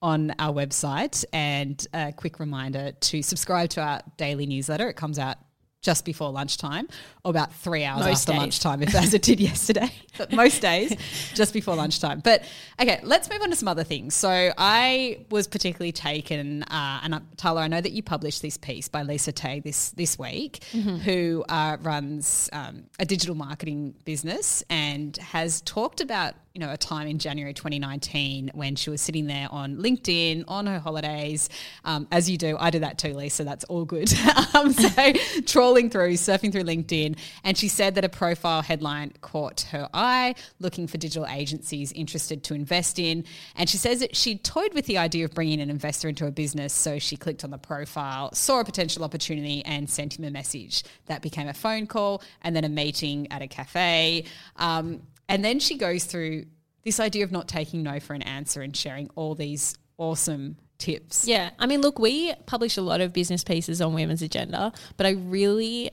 on 0.00 0.34
our 0.38 0.52
website. 0.52 1.24
And 1.32 1.84
a 1.94 2.12
quick 2.12 2.38
reminder 2.38 2.92
to 2.92 3.22
subscribe 3.22 3.70
to 3.70 3.80
our 3.80 4.00
daily 4.16 4.46
newsletter. 4.46 4.88
It 4.88 4.96
comes 4.96 5.18
out 5.18 5.36
just 5.82 6.04
before 6.04 6.30
lunchtime, 6.30 6.88
or 7.24 7.30
about 7.30 7.52
three 7.52 7.84
hours 7.84 8.04
Most 8.04 8.20
after 8.20 8.32
days. 8.32 8.38
lunchtime, 8.40 8.82
if 8.82 8.94
as 8.94 9.12
it 9.14 9.22
did 9.22 9.40
yesterday. 9.40 9.90
But 10.16 10.32
most 10.32 10.62
days, 10.62 10.94
just 11.34 11.52
before 11.52 11.74
lunchtime. 11.74 12.20
But 12.20 12.44
okay, 12.80 13.00
let's 13.02 13.28
move 13.28 13.42
on 13.42 13.50
to 13.50 13.56
some 13.56 13.68
other 13.68 13.82
things. 13.84 14.14
So 14.14 14.52
I 14.56 15.24
was 15.30 15.48
particularly 15.48 15.92
taken, 15.92 16.62
uh, 16.64 17.00
and 17.02 17.14
uh, 17.14 17.20
Tarla, 17.36 17.62
I 17.62 17.68
know 17.68 17.80
that 17.80 17.92
you 17.92 18.02
published 18.02 18.42
this 18.42 18.56
piece 18.56 18.88
by 18.88 19.02
Lisa 19.02 19.32
Tay 19.32 19.60
this 19.60 19.90
this 19.90 20.18
week, 20.18 20.62
who 20.64 21.44
uh, 21.48 21.76
runs 21.82 22.48
um, 22.52 22.84
a 22.98 23.04
digital 23.04 23.34
marketing 23.34 23.94
business 24.04 24.62
and 24.70 25.16
has 25.16 25.60
talked 25.62 26.00
about 26.00 26.34
you 26.54 26.60
know 26.60 26.70
a 26.70 26.76
time 26.76 27.06
in 27.06 27.18
January 27.18 27.54
2019 27.54 28.50
when 28.54 28.76
she 28.76 28.90
was 28.90 29.00
sitting 29.00 29.26
there 29.26 29.48
on 29.50 29.76
LinkedIn 29.76 30.44
on 30.48 30.66
her 30.66 30.78
holidays, 30.78 31.48
um, 31.84 32.06
as 32.10 32.28
you 32.28 32.36
do. 32.36 32.56
I 32.58 32.70
do 32.70 32.80
that 32.80 32.98
too, 32.98 33.14
Lisa. 33.14 33.44
That's 33.44 33.64
all 33.64 33.84
good. 33.84 34.12
um, 34.54 34.72
so 34.72 35.12
trawling 35.46 35.88
through, 35.88 36.12
surfing 36.14 36.52
through 36.52 36.64
LinkedIn, 36.64 37.18
and 37.44 37.56
she 37.56 37.68
said 37.68 37.94
that 37.94 38.04
a 38.04 38.08
profile 38.08 38.62
headline 38.62 39.12
caught 39.22 39.62
her 39.72 39.88
eye, 39.94 40.34
looking 40.60 40.86
for 40.86 40.98
digital 40.98 41.26
agencies 41.26 41.92
interested 41.92 42.44
to 42.44 42.54
invest 42.54 42.98
in. 42.98 43.24
And 43.56 43.68
she 43.68 43.78
says 43.78 44.00
that 44.00 44.14
she 44.14 44.36
toyed 44.36 44.74
with 44.74 44.86
the 44.86 44.98
idea 44.98 45.24
of 45.24 45.32
bringing 45.32 45.60
an 45.60 45.70
investor 45.70 46.08
into 46.08 46.24
her 46.24 46.30
business, 46.30 46.72
so 46.72 46.98
she 46.98 47.16
clicked 47.16 47.44
on 47.44 47.50
the 47.50 47.58
profile, 47.58 48.32
saw 48.34 48.60
a 48.60 48.64
potential 48.64 49.04
opportunity, 49.04 49.64
and 49.64 49.88
sent 49.88 50.18
him 50.18 50.24
a 50.24 50.30
message. 50.30 50.82
That 51.06 51.22
became 51.22 51.48
a 51.48 51.54
phone 51.54 51.86
call, 51.86 52.22
and 52.42 52.54
then 52.54 52.64
a 52.64 52.68
meeting 52.68 53.28
at 53.30 53.40
a 53.40 53.46
cafe. 53.46 54.24
Um, 54.56 55.02
and 55.32 55.44
then 55.44 55.58
she 55.58 55.76
goes 55.76 56.04
through 56.04 56.44
this 56.84 57.00
idea 57.00 57.24
of 57.24 57.32
not 57.32 57.48
taking 57.48 57.82
no 57.82 58.00
for 58.00 58.14
an 58.14 58.22
answer 58.22 58.60
and 58.60 58.76
sharing 58.76 59.08
all 59.14 59.34
these 59.34 59.76
awesome 59.96 60.56
tips. 60.78 61.26
Yeah, 61.26 61.50
I 61.58 61.66
mean, 61.66 61.80
look, 61.80 61.98
we 61.98 62.34
publish 62.46 62.76
a 62.76 62.82
lot 62.82 63.00
of 63.00 63.12
business 63.12 63.42
pieces 63.42 63.80
on 63.80 63.94
Women's 63.94 64.22
Agenda, 64.22 64.72
but 64.96 65.06
I 65.06 65.10
really, 65.10 65.90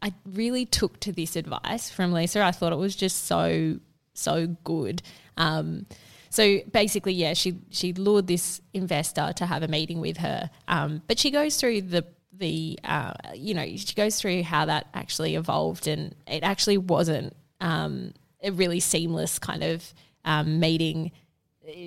I 0.00 0.14
really 0.24 0.64
took 0.64 0.98
to 1.00 1.12
this 1.12 1.36
advice 1.36 1.90
from 1.90 2.12
Lisa. 2.12 2.42
I 2.42 2.52
thought 2.52 2.72
it 2.72 2.78
was 2.78 2.96
just 2.96 3.26
so, 3.26 3.78
so 4.14 4.46
good. 4.64 5.02
Um, 5.36 5.86
so 6.30 6.60
basically, 6.72 7.12
yeah, 7.12 7.34
she 7.34 7.58
she 7.70 7.92
lured 7.92 8.28
this 8.28 8.60
investor 8.72 9.32
to 9.36 9.46
have 9.46 9.64
a 9.64 9.68
meeting 9.68 10.00
with 10.00 10.16
her, 10.18 10.48
um, 10.68 11.02
but 11.08 11.18
she 11.18 11.30
goes 11.32 11.56
through 11.56 11.82
the 11.82 12.06
the 12.32 12.78
uh, 12.84 13.14
you 13.34 13.52
know 13.52 13.66
she 13.76 13.94
goes 13.94 14.20
through 14.20 14.44
how 14.44 14.64
that 14.66 14.86
actually 14.94 15.34
evolved, 15.34 15.88
and 15.88 16.14
it 16.28 16.44
actually 16.44 16.78
wasn't 16.78 17.34
um, 17.60 18.12
a 18.42 18.50
really 18.50 18.80
seamless 18.80 19.38
kind 19.38 19.62
of 19.62 19.94
um, 20.24 20.60
meeting. 20.60 21.12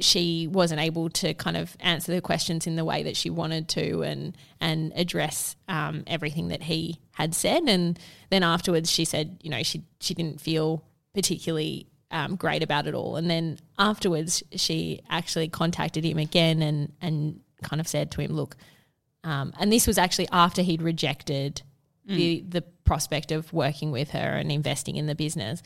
She 0.01 0.47
wasn't 0.47 0.81
able 0.81 1.09
to 1.09 1.33
kind 1.33 1.57
of 1.57 1.75
answer 1.79 2.13
the 2.13 2.21
questions 2.21 2.67
in 2.67 2.75
the 2.75 2.85
way 2.85 3.03
that 3.03 3.17
she 3.17 3.29
wanted 3.29 3.67
to 3.69 4.03
and 4.03 4.37
and 4.61 4.93
address 4.95 5.55
um, 5.67 6.03
everything 6.07 6.49
that 6.49 6.63
he 6.63 6.99
had 7.11 7.35
said. 7.35 7.63
And 7.67 7.99
then 8.29 8.43
afterwards 8.43 8.89
she 8.91 9.05
said 9.05 9.37
you 9.41 9.49
know 9.49 9.63
she 9.63 9.83
she 9.99 10.13
didn't 10.13 10.39
feel 10.39 10.83
particularly 11.13 11.87
um, 12.11 12.35
great 12.35 12.63
about 12.63 12.87
it 12.87 12.93
all. 12.93 13.17
And 13.17 13.29
then 13.29 13.59
afterwards 13.77 14.43
she 14.55 15.01
actually 15.09 15.49
contacted 15.49 16.05
him 16.05 16.17
again 16.17 16.61
and 16.61 16.93
and 17.01 17.41
kind 17.61 17.79
of 17.79 17.87
said 17.87 18.11
to 18.11 18.21
him 18.21 18.33
look 18.33 18.55
um, 19.23 19.53
and 19.57 19.71
this 19.71 19.87
was 19.87 19.97
actually 19.97 20.27
after 20.31 20.61
he'd 20.61 20.81
rejected 20.81 21.61
the 22.05 22.43
the 22.47 22.61
prospect 22.83 23.31
of 23.31 23.51
working 23.53 23.91
with 23.91 24.11
her 24.11 24.19
and 24.19 24.51
investing 24.51 24.97
in 24.97 25.07
the 25.07 25.15
business 25.15 25.63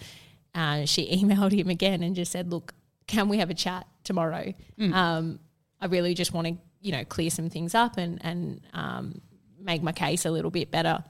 uh, 0.58 0.86
she 0.86 1.08
emailed 1.24 1.58
him 1.58 1.70
again 1.70 2.04
and 2.04 2.16
just 2.16 2.32
said, 2.32 2.52
"Look, 2.52 2.74
can 3.06 3.30
we 3.30 3.38
have 3.38 3.50
a 3.50 3.54
chat 3.54 3.88
tomorrow? 4.04 4.54
Um, 4.94 5.40
I 5.80 5.86
really 5.86 6.14
just 6.14 6.34
want 6.34 6.48
to, 6.48 6.58
you 6.82 6.92
know, 6.92 7.06
clear 7.06 7.30
some 7.30 7.50
things 7.50 7.76
up 7.76 7.98
and 7.98 8.20
and 8.26 8.62
um, 8.74 9.22
make 9.60 9.84
my 9.84 9.92
case 9.92 10.26
a 10.26 10.32
little 10.32 10.52
bit 10.52 10.72
better." 10.72 11.04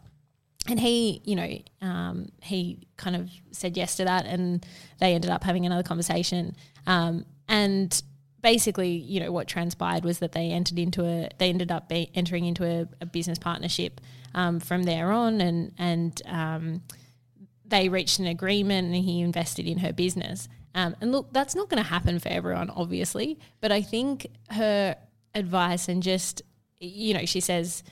And 0.70 0.78
he, 0.78 1.22
you 1.24 1.38
know, 1.38 1.58
um, 1.82 2.30
he 2.42 2.88
kind 2.98 3.16
of 3.16 3.30
said 3.52 3.78
yes 3.78 3.96
to 3.96 4.06
that, 4.06 4.26
and 4.26 4.66
they 5.00 5.14
ended 5.14 5.32
up 5.32 5.44
having 5.44 5.66
another 5.66 5.84
conversation. 5.84 6.56
Um, 6.86 7.26
and 7.48 8.02
basically, 8.42 8.90
you 8.90 9.22
know, 9.22 9.32
what 9.32 9.48
transpired 9.48 10.04
was 10.04 10.20
that 10.20 10.34
they 10.34 10.52
entered 10.52 10.78
into 10.78 11.06
a, 11.06 11.30
they 11.38 11.48
ended 11.50 11.72
up 11.72 11.90
entering 11.90 12.44
into 12.44 12.66
a, 12.66 12.88
a 13.00 13.06
business 13.06 13.40
partnership 13.40 14.02
um, 14.36 14.60
from 14.60 14.84
there 14.84 15.12
on, 15.12 15.40
and 15.40 15.72
and 15.78 16.22
um, 16.26 16.82
they 17.68 17.90
reached 17.90 18.20
an 18.20 18.28
agreement 18.28 18.88
and 18.88 18.96
he 18.96 19.22
invested 19.22 19.68
in 19.68 19.80
her 19.80 19.94
business. 19.94 20.48
Um, 20.74 20.96
and 21.02 21.12
look, 21.12 21.34
that's 21.34 21.56
not 21.56 21.70
going 21.70 21.82
to 21.82 21.90
happen 21.90 22.20
for 22.20 22.30
everyone, 22.30 22.70
obviously. 22.70 23.40
But 23.62 23.72
I 23.72 23.82
think 23.82 24.28
her 24.50 24.96
advice 25.34 25.88
and 25.88 26.04
just, 26.04 26.42
you 26.80 27.14
know, 27.14 27.26
she 27.26 27.40
says, 27.40 27.84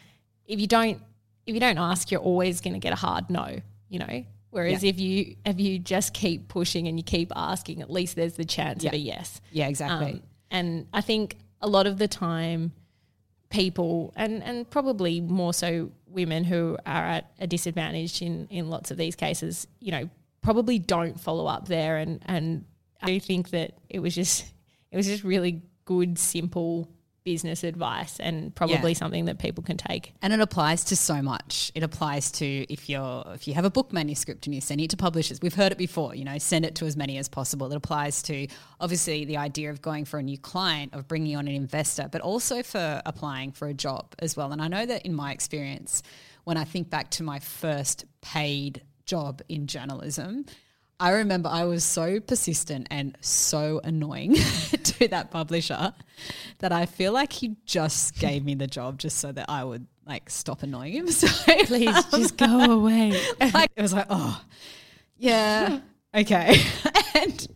if 0.45 0.59
you 0.59 0.67
don't, 0.67 1.01
if 1.45 1.53
you 1.53 1.59
don't 1.59 1.77
ask, 1.77 2.11
you're 2.11 2.21
always 2.21 2.61
going 2.61 2.73
to 2.73 2.79
get 2.79 2.93
a 2.93 2.95
hard 2.95 3.29
no. 3.29 3.59
You 3.87 3.99
know, 3.99 4.25
whereas 4.49 4.83
if 4.83 4.99
you 4.99 5.35
if 5.45 5.59
you 5.59 5.77
just 5.79 6.13
keep 6.13 6.47
pushing 6.47 6.87
and 6.87 6.97
you 6.97 7.03
keep 7.03 7.31
asking, 7.35 7.81
at 7.81 7.89
least 7.89 8.15
there's 8.15 8.33
the 8.33 8.45
chance 8.45 8.83
of 8.83 8.93
a 8.93 8.97
yes. 8.97 9.41
Yeah, 9.51 9.67
exactly. 9.67 10.13
Um, 10.13 10.21
and 10.49 10.87
I 10.91 11.01
think 11.01 11.37
a 11.61 11.67
lot 11.67 11.87
of 11.87 11.97
the 11.97 12.07
time, 12.07 12.73
people 13.55 14.13
and 14.17 14.43
and 14.43 14.69
probably 14.69 15.21
more 15.21 15.53
so 15.53 15.89
women 16.07 16.43
who 16.43 16.77
are 16.85 17.05
at 17.05 17.31
a 17.39 17.47
disadvantage 17.47 18.21
in 18.21 18.47
in 18.49 18.69
lots 18.69 18.91
of 18.91 18.97
these 18.97 19.15
cases, 19.15 19.65
you 19.79 19.91
know, 19.91 20.09
probably 20.41 20.77
don't 20.77 21.19
follow 21.19 21.47
up 21.47 21.67
there. 21.67 21.97
And 21.97 22.21
and 22.25 22.65
I 23.01 23.07
do 23.07 23.19
think 23.19 23.51
that 23.51 23.71
it 23.89 23.99
was 23.99 24.13
just 24.13 24.45
it 24.91 24.97
was 24.97 25.07
just 25.07 25.23
really 25.23 25.61
good, 25.85 26.19
simple 26.19 26.89
business 27.25 27.63
advice, 27.63 28.19
and 28.19 28.53
probably 28.55 28.91
Yeah. 28.91 28.97
something 28.97 29.25
that 29.25 29.39
people 29.39 29.63
can 29.63 29.77
take. 29.77 30.13
And 30.21 30.31
it 30.31 30.39
applies 30.39 30.83
to 30.85 30.95
so 30.95 31.21
much. 31.23 31.71
It 31.73 31.81
applies 31.81 32.31
to 32.33 32.45
if 32.71 32.87
you're 32.87 33.23
if 33.33 33.47
you 33.47 33.55
have 33.55 33.65
a 33.65 33.69
book 33.71 33.91
manuscript 33.91 34.45
and 34.45 34.53
you're 34.53 34.61
sending 34.61 34.85
it 34.85 34.91
to 34.91 34.97
publishers. 34.97 35.39
We've 35.41 35.55
heard 35.55 35.71
it 35.71 35.77
before, 35.77 36.13
you 36.15 36.23
know, 36.23 36.37
send 36.37 36.65
it 36.65 36.75
to 36.75 36.85
as 36.85 36.95
many 36.95 37.17
as 37.17 37.27
possible. 37.27 37.69
It 37.71 37.75
applies 37.75 38.21
to 38.23 38.47
obviously 38.79 39.25
the 39.25 39.37
idea 39.37 39.71
of 39.71 39.81
going 39.81 40.05
for 40.05 40.19
a 40.19 40.23
new 40.23 40.37
client, 40.37 40.93
of 40.93 41.07
bringing 41.07 41.35
on 41.35 41.47
an 41.47 41.55
investor, 41.55 42.07
but 42.11 42.21
also 42.21 42.61
for 42.61 43.01
applying 43.05 43.51
for 43.51 43.67
a 43.67 43.73
job 43.73 44.13
as 44.19 44.37
well. 44.37 44.51
And 44.51 44.61
I 44.61 44.67
know 44.67 44.85
that 44.85 45.03
in 45.03 45.13
my 45.15 45.31
experience, 45.31 46.03
when 46.43 46.57
I 46.57 46.63
think 46.63 46.91
back 46.91 47.09
to 47.11 47.23
my 47.23 47.39
first 47.39 48.05
paid 48.21 48.83
job 49.07 49.41
in 49.49 49.65
journalism, 49.65 50.45
I 50.99 51.11
remember 51.11 51.49
I 51.49 51.65
was 51.65 51.83
so 51.83 52.19
persistent 52.19 52.87
and 52.89 53.17
so 53.19 53.81
annoying 53.83 54.35
to 54.83 55.07
that 55.09 55.29
publisher 55.29 55.93
that 56.59 56.71
I 56.71 56.85
feel 56.85 57.11
like 57.11 57.33
he 57.33 57.57
just 57.65 58.17
gave 58.17 58.45
me 58.45 58.55
the 58.55 58.67
job 58.67 58.97
just 58.97 59.19
so 59.19 59.31
that 59.33 59.49
I 59.49 59.63
would 59.63 59.87
like 60.05 60.29
stop 60.29 60.63
annoying 60.63 60.93
him. 60.93 61.07
So 61.11 61.27
Please 61.65 62.05
just 62.05 62.37
go 62.37 62.71
away. 62.71 63.19
like 63.53 63.71
it 63.75 63.81
was 63.81 63.93
like, 63.93 64.07
oh, 64.09 64.41
yeah, 65.17 65.79
okay, 66.13 66.61
and 67.15 67.47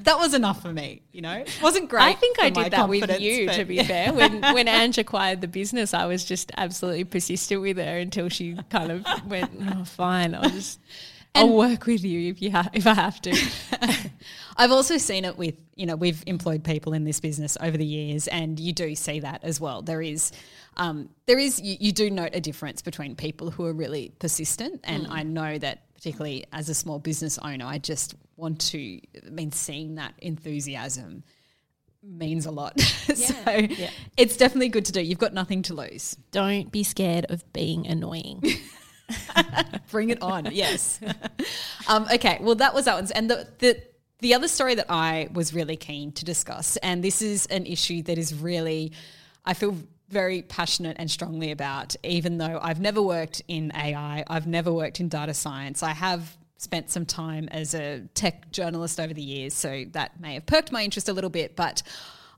that 0.00 0.18
was 0.18 0.32
enough 0.34 0.62
for 0.62 0.72
me. 0.72 1.02
You 1.12 1.22
know, 1.22 1.32
it 1.32 1.58
wasn't 1.62 1.90
great. 1.90 2.02
I 2.02 2.12
think 2.14 2.38
I 2.40 2.50
did 2.50 2.72
that 2.72 2.88
with 2.88 3.20
you, 3.20 3.48
to 3.50 3.64
be 3.64 3.82
fair. 3.82 4.12
When 4.12 4.40
when 4.40 4.68
Ange 4.68 4.98
acquired 4.98 5.40
the 5.40 5.48
business, 5.48 5.92
I 5.92 6.06
was 6.06 6.24
just 6.24 6.50
absolutely 6.56 7.04
persistent 7.04 7.60
with 7.60 7.76
her 7.76 7.98
until 7.98 8.28
she 8.28 8.56
kind 8.70 8.90
of 8.90 9.04
went, 9.26 9.50
"Oh, 9.60 9.84
fine, 9.84 10.34
I'll 10.34 10.48
just 10.48 10.80
I'll 11.34 11.56
work 11.56 11.86
with 11.86 12.04
you 12.04 12.30
if 12.30 12.42
you 12.42 12.50
ha- 12.50 12.70
if 12.72 12.86
I 12.86 12.94
have 12.94 13.20
to." 13.22 13.36
I've 14.56 14.72
also 14.72 14.98
seen 14.98 15.24
it 15.24 15.38
with, 15.38 15.54
you 15.74 15.86
know, 15.86 15.96
we've 15.96 16.22
employed 16.26 16.62
people 16.62 16.92
in 16.92 17.04
this 17.04 17.18
business 17.18 17.56
over 17.62 17.78
the 17.78 17.86
years, 17.86 18.28
and 18.28 18.60
you 18.60 18.74
do 18.74 18.94
see 18.94 19.20
that 19.20 19.42
as 19.42 19.58
well. 19.58 19.80
There 19.80 20.02
is, 20.02 20.32
um, 20.76 21.08
there 21.24 21.38
is, 21.38 21.58
you, 21.60 21.78
you 21.80 21.92
do 21.92 22.10
note 22.10 22.32
a 22.34 22.40
difference 22.42 22.82
between 22.82 23.16
people 23.16 23.50
who 23.50 23.64
are 23.64 23.72
really 23.72 24.12
persistent, 24.18 24.80
and 24.84 25.06
I 25.06 25.22
know 25.22 25.56
that 25.56 25.94
particularly 25.94 26.44
as 26.52 26.68
a 26.68 26.74
small 26.74 26.98
business 26.98 27.38
owner, 27.38 27.64
I 27.64 27.78
just 27.78 28.14
want 28.36 28.60
to, 28.72 29.00
I 29.26 29.30
mean, 29.30 29.52
seeing 29.52 29.94
that 29.94 30.14
enthusiasm 30.18 31.24
means 32.02 32.46
a 32.46 32.50
lot. 32.50 32.80
so 32.80 33.68
it's 34.16 34.36
definitely 34.36 34.68
good 34.70 34.86
to 34.86 34.92
do. 34.92 35.00
You've 35.00 35.18
got 35.18 35.34
nothing 35.34 35.62
to 35.62 35.74
lose. 35.74 36.16
Don't 36.32 36.72
be 36.72 36.82
scared 36.82 37.26
of 37.28 37.50
being 37.52 37.86
annoying. 37.86 38.42
Bring 39.90 40.10
it 40.10 40.22
on, 40.22 40.48
yes. 40.52 41.00
um, 41.88 42.06
okay, 42.12 42.38
well, 42.40 42.54
that 42.56 42.74
was 42.74 42.84
that 42.84 42.94
one. 42.94 43.08
And 43.14 43.30
the, 43.30 43.48
the 43.58 43.82
the 44.20 44.34
other 44.34 44.48
story 44.48 44.74
that 44.74 44.86
I 44.90 45.28
was 45.32 45.54
really 45.54 45.76
keen 45.76 46.12
to 46.12 46.24
discuss, 46.24 46.76
and 46.78 47.02
this 47.02 47.22
is 47.22 47.46
an 47.46 47.66
issue 47.66 48.02
that 48.02 48.18
is 48.18 48.34
really, 48.34 48.92
I 49.44 49.54
feel 49.54 49.76
very 50.10 50.42
passionate 50.42 50.96
and 50.98 51.10
strongly 51.10 51.52
about, 51.52 51.96
even 52.02 52.38
though 52.38 52.58
I've 52.60 52.80
never 52.80 53.00
worked 53.00 53.42
in 53.48 53.72
AI, 53.74 54.24
I've 54.26 54.46
never 54.46 54.72
worked 54.72 55.00
in 55.00 55.08
data 55.08 55.32
science. 55.32 55.82
I 55.82 55.92
have 55.92 56.36
spent 56.58 56.90
some 56.90 57.06
time 57.06 57.48
as 57.50 57.74
a 57.74 58.02
tech 58.12 58.50
journalist 58.50 59.00
over 59.00 59.14
the 59.14 59.22
years, 59.22 59.54
so 59.54 59.86
that 59.92 60.20
may 60.20 60.34
have 60.34 60.44
perked 60.44 60.70
my 60.70 60.82
interest 60.84 61.08
a 61.08 61.12
little 61.12 61.30
bit, 61.30 61.56
but 61.56 61.82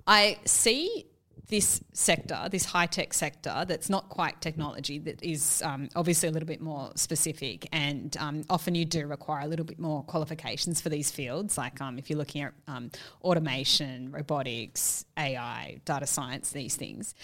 I 0.06 0.38
see 0.44 1.06
this 1.52 1.82
sector, 1.92 2.48
this 2.50 2.64
high 2.64 2.86
tech 2.86 3.12
sector, 3.12 3.66
that's 3.68 3.90
not 3.90 4.08
quite 4.08 4.40
technology, 4.40 4.98
that 4.98 5.22
is 5.22 5.60
um, 5.66 5.86
obviously 5.94 6.26
a 6.26 6.32
little 6.32 6.46
bit 6.46 6.62
more 6.62 6.90
specific, 6.94 7.68
and 7.72 8.16
um, 8.16 8.42
often 8.48 8.74
you 8.74 8.86
do 8.86 9.06
require 9.06 9.44
a 9.44 9.46
little 9.46 9.66
bit 9.66 9.78
more 9.78 10.02
qualifications 10.04 10.80
for 10.80 10.88
these 10.88 11.10
fields. 11.10 11.58
Like 11.58 11.78
um, 11.82 11.98
if 11.98 12.08
you're 12.08 12.18
looking 12.18 12.40
at 12.40 12.54
um, 12.68 12.90
automation, 13.22 14.10
robotics, 14.10 15.04
AI, 15.18 15.82
data 15.84 16.06
science, 16.06 16.52
these 16.52 16.74
things. 16.74 17.14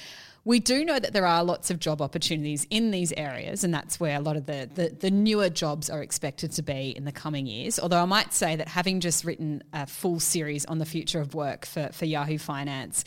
We 0.44 0.60
do 0.60 0.84
know 0.84 0.98
that 0.98 1.12
there 1.12 1.26
are 1.26 1.42
lots 1.42 1.70
of 1.70 1.78
job 1.78 2.00
opportunities 2.00 2.66
in 2.70 2.90
these 2.90 3.12
areas, 3.12 3.64
and 3.64 3.72
that's 3.72 3.98
where 3.98 4.16
a 4.16 4.20
lot 4.20 4.36
of 4.36 4.44
the, 4.46 4.68
the, 4.74 4.88
the 4.88 5.10
newer 5.10 5.48
jobs 5.48 5.88
are 5.90 6.02
expected 6.02 6.52
to 6.52 6.62
be 6.62 6.94
in 6.96 7.04
the 7.04 7.12
coming 7.12 7.46
years. 7.46 7.78
Although 7.78 8.00
I 8.00 8.06
might 8.06 8.32
say 8.32 8.56
that 8.56 8.68
having 8.68 9.00
just 9.00 9.24
written 9.24 9.62
a 9.72 9.86
full 9.86 10.20
series 10.20 10.64
on 10.66 10.78
the 10.78 10.86
future 10.86 11.20
of 11.20 11.34
work 11.34 11.66
for, 11.66 11.88
for 11.92 12.04
Yahoo 12.04 12.38
Finance, 12.38 13.04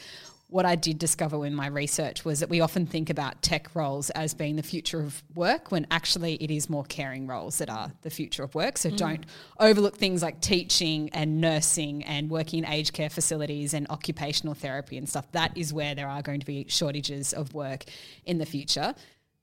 what 0.51 0.65
I 0.65 0.75
did 0.75 1.00
discover 1.00 1.46
in 1.46 1.55
my 1.55 1.67
research 1.67 2.25
was 2.25 2.41
that 2.41 2.50
we 2.50 2.60
often 2.60 2.86
think 2.86 3.10
about 3.10 3.41
tech 3.41 3.74
roles 3.74 4.09
as 4.09 4.33
being 4.33 4.57
the 4.57 4.64
future 4.64 5.00
of 5.00 5.24
work 5.33 5.72
when 5.72 5.87
actually 5.90 6.33
it 6.35 6.51
is 6.51 6.70
more 6.70 6.83
caring 6.83 7.25
roles 7.25 7.57
that 7.59 7.70
are 7.70 7.94
the 8.01 8.09
future 8.09 8.44
of 8.44 8.53
work. 8.53 8.77
So 8.77 8.90
don't 8.90 9.25
overlook 9.61 9.96
things 9.96 10.22
like 10.22 10.42
teaching 10.42 11.09
and 11.14 11.40
nursing 11.40 12.03
and 12.03 12.29
working 12.29 12.66
in 12.66 12.70
aged 12.70 12.92
care 12.92 13.09
facilities 13.09 13.74
and 13.74 13.90
occupational 13.90 14.53
therapy 14.53 14.98
and 14.98 15.07
stuff. 15.07 15.31
That 15.31 15.57
is 15.57 15.74
where 15.74 15.96
there 15.96 16.09
are 16.09 16.22
going 16.22 16.42
to 16.42 16.46
be 16.46 16.66
shortages 16.68 17.31
of 17.31 17.53
work 17.53 17.85
in 18.25 18.37
the 18.37 18.46
future. 18.46 18.94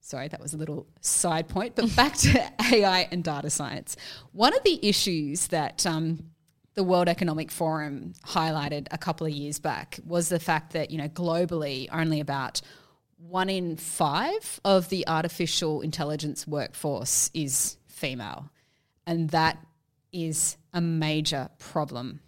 Sorry, 0.02 0.28
that 0.28 0.40
was 0.40 0.52
a 0.52 0.58
little 0.58 0.86
side 1.00 1.48
point, 1.48 1.74
but 1.74 1.96
back 1.96 2.16
to 2.18 2.52
AI 2.72 3.08
and 3.10 3.24
data 3.24 3.48
science. 3.48 3.96
One 4.32 4.54
of 4.54 4.62
the 4.62 4.78
issues 4.86 5.46
that 5.46 5.86
um, 5.86 6.32
the 6.78 6.84
World 6.84 7.08
Economic 7.08 7.50
Forum 7.50 8.12
highlighted 8.24 8.86
a 8.92 8.98
couple 8.98 9.26
of 9.26 9.32
years 9.32 9.58
back 9.58 9.98
was 10.06 10.28
the 10.28 10.38
fact 10.38 10.74
that, 10.74 10.92
you 10.92 10.98
know, 10.98 11.08
globally 11.08 11.88
only 11.90 12.20
about 12.20 12.60
one 13.16 13.50
in 13.50 13.76
five 13.76 14.60
of 14.64 14.88
the 14.88 15.04
artificial 15.08 15.80
intelligence 15.80 16.46
workforce 16.46 17.32
is 17.34 17.78
female. 17.88 18.48
And 19.08 19.30
that 19.30 19.58
is 20.12 20.56
a 20.72 20.80
major 20.80 21.48
problem. 21.58 22.20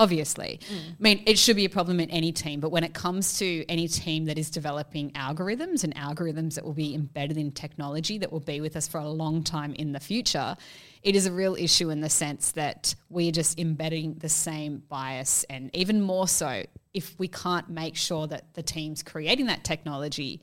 Obviously. 0.00 0.60
Mm. 0.70 0.76
I 0.76 0.96
mean, 1.00 1.22
it 1.26 1.38
should 1.38 1.56
be 1.56 1.64
a 1.64 1.68
problem 1.68 1.98
in 1.98 2.08
any 2.10 2.30
team, 2.30 2.60
but 2.60 2.70
when 2.70 2.84
it 2.84 2.94
comes 2.94 3.38
to 3.40 3.66
any 3.66 3.88
team 3.88 4.26
that 4.26 4.38
is 4.38 4.48
developing 4.48 5.10
algorithms 5.12 5.82
and 5.82 5.92
algorithms 5.96 6.54
that 6.54 6.64
will 6.64 6.72
be 6.72 6.94
embedded 6.94 7.36
in 7.36 7.50
technology 7.50 8.16
that 8.18 8.30
will 8.30 8.38
be 8.38 8.60
with 8.60 8.76
us 8.76 8.86
for 8.86 8.98
a 8.98 9.08
long 9.08 9.42
time 9.42 9.74
in 9.74 9.90
the 9.90 9.98
future, 9.98 10.56
it 11.02 11.16
is 11.16 11.26
a 11.26 11.32
real 11.32 11.56
issue 11.56 11.90
in 11.90 12.00
the 12.00 12.08
sense 12.08 12.52
that 12.52 12.94
we're 13.10 13.32
just 13.32 13.58
embedding 13.58 14.14
the 14.14 14.28
same 14.28 14.82
bias, 14.88 15.44
and 15.50 15.74
even 15.74 16.00
more 16.00 16.28
so 16.28 16.62
if 16.94 17.18
we 17.18 17.26
can't 17.26 17.68
make 17.68 17.96
sure 17.96 18.26
that 18.28 18.54
the 18.54 18.62
teams 18.62 19.02
creating 19.02 19.46
that 19.46 19.64
technology 19.64 20.40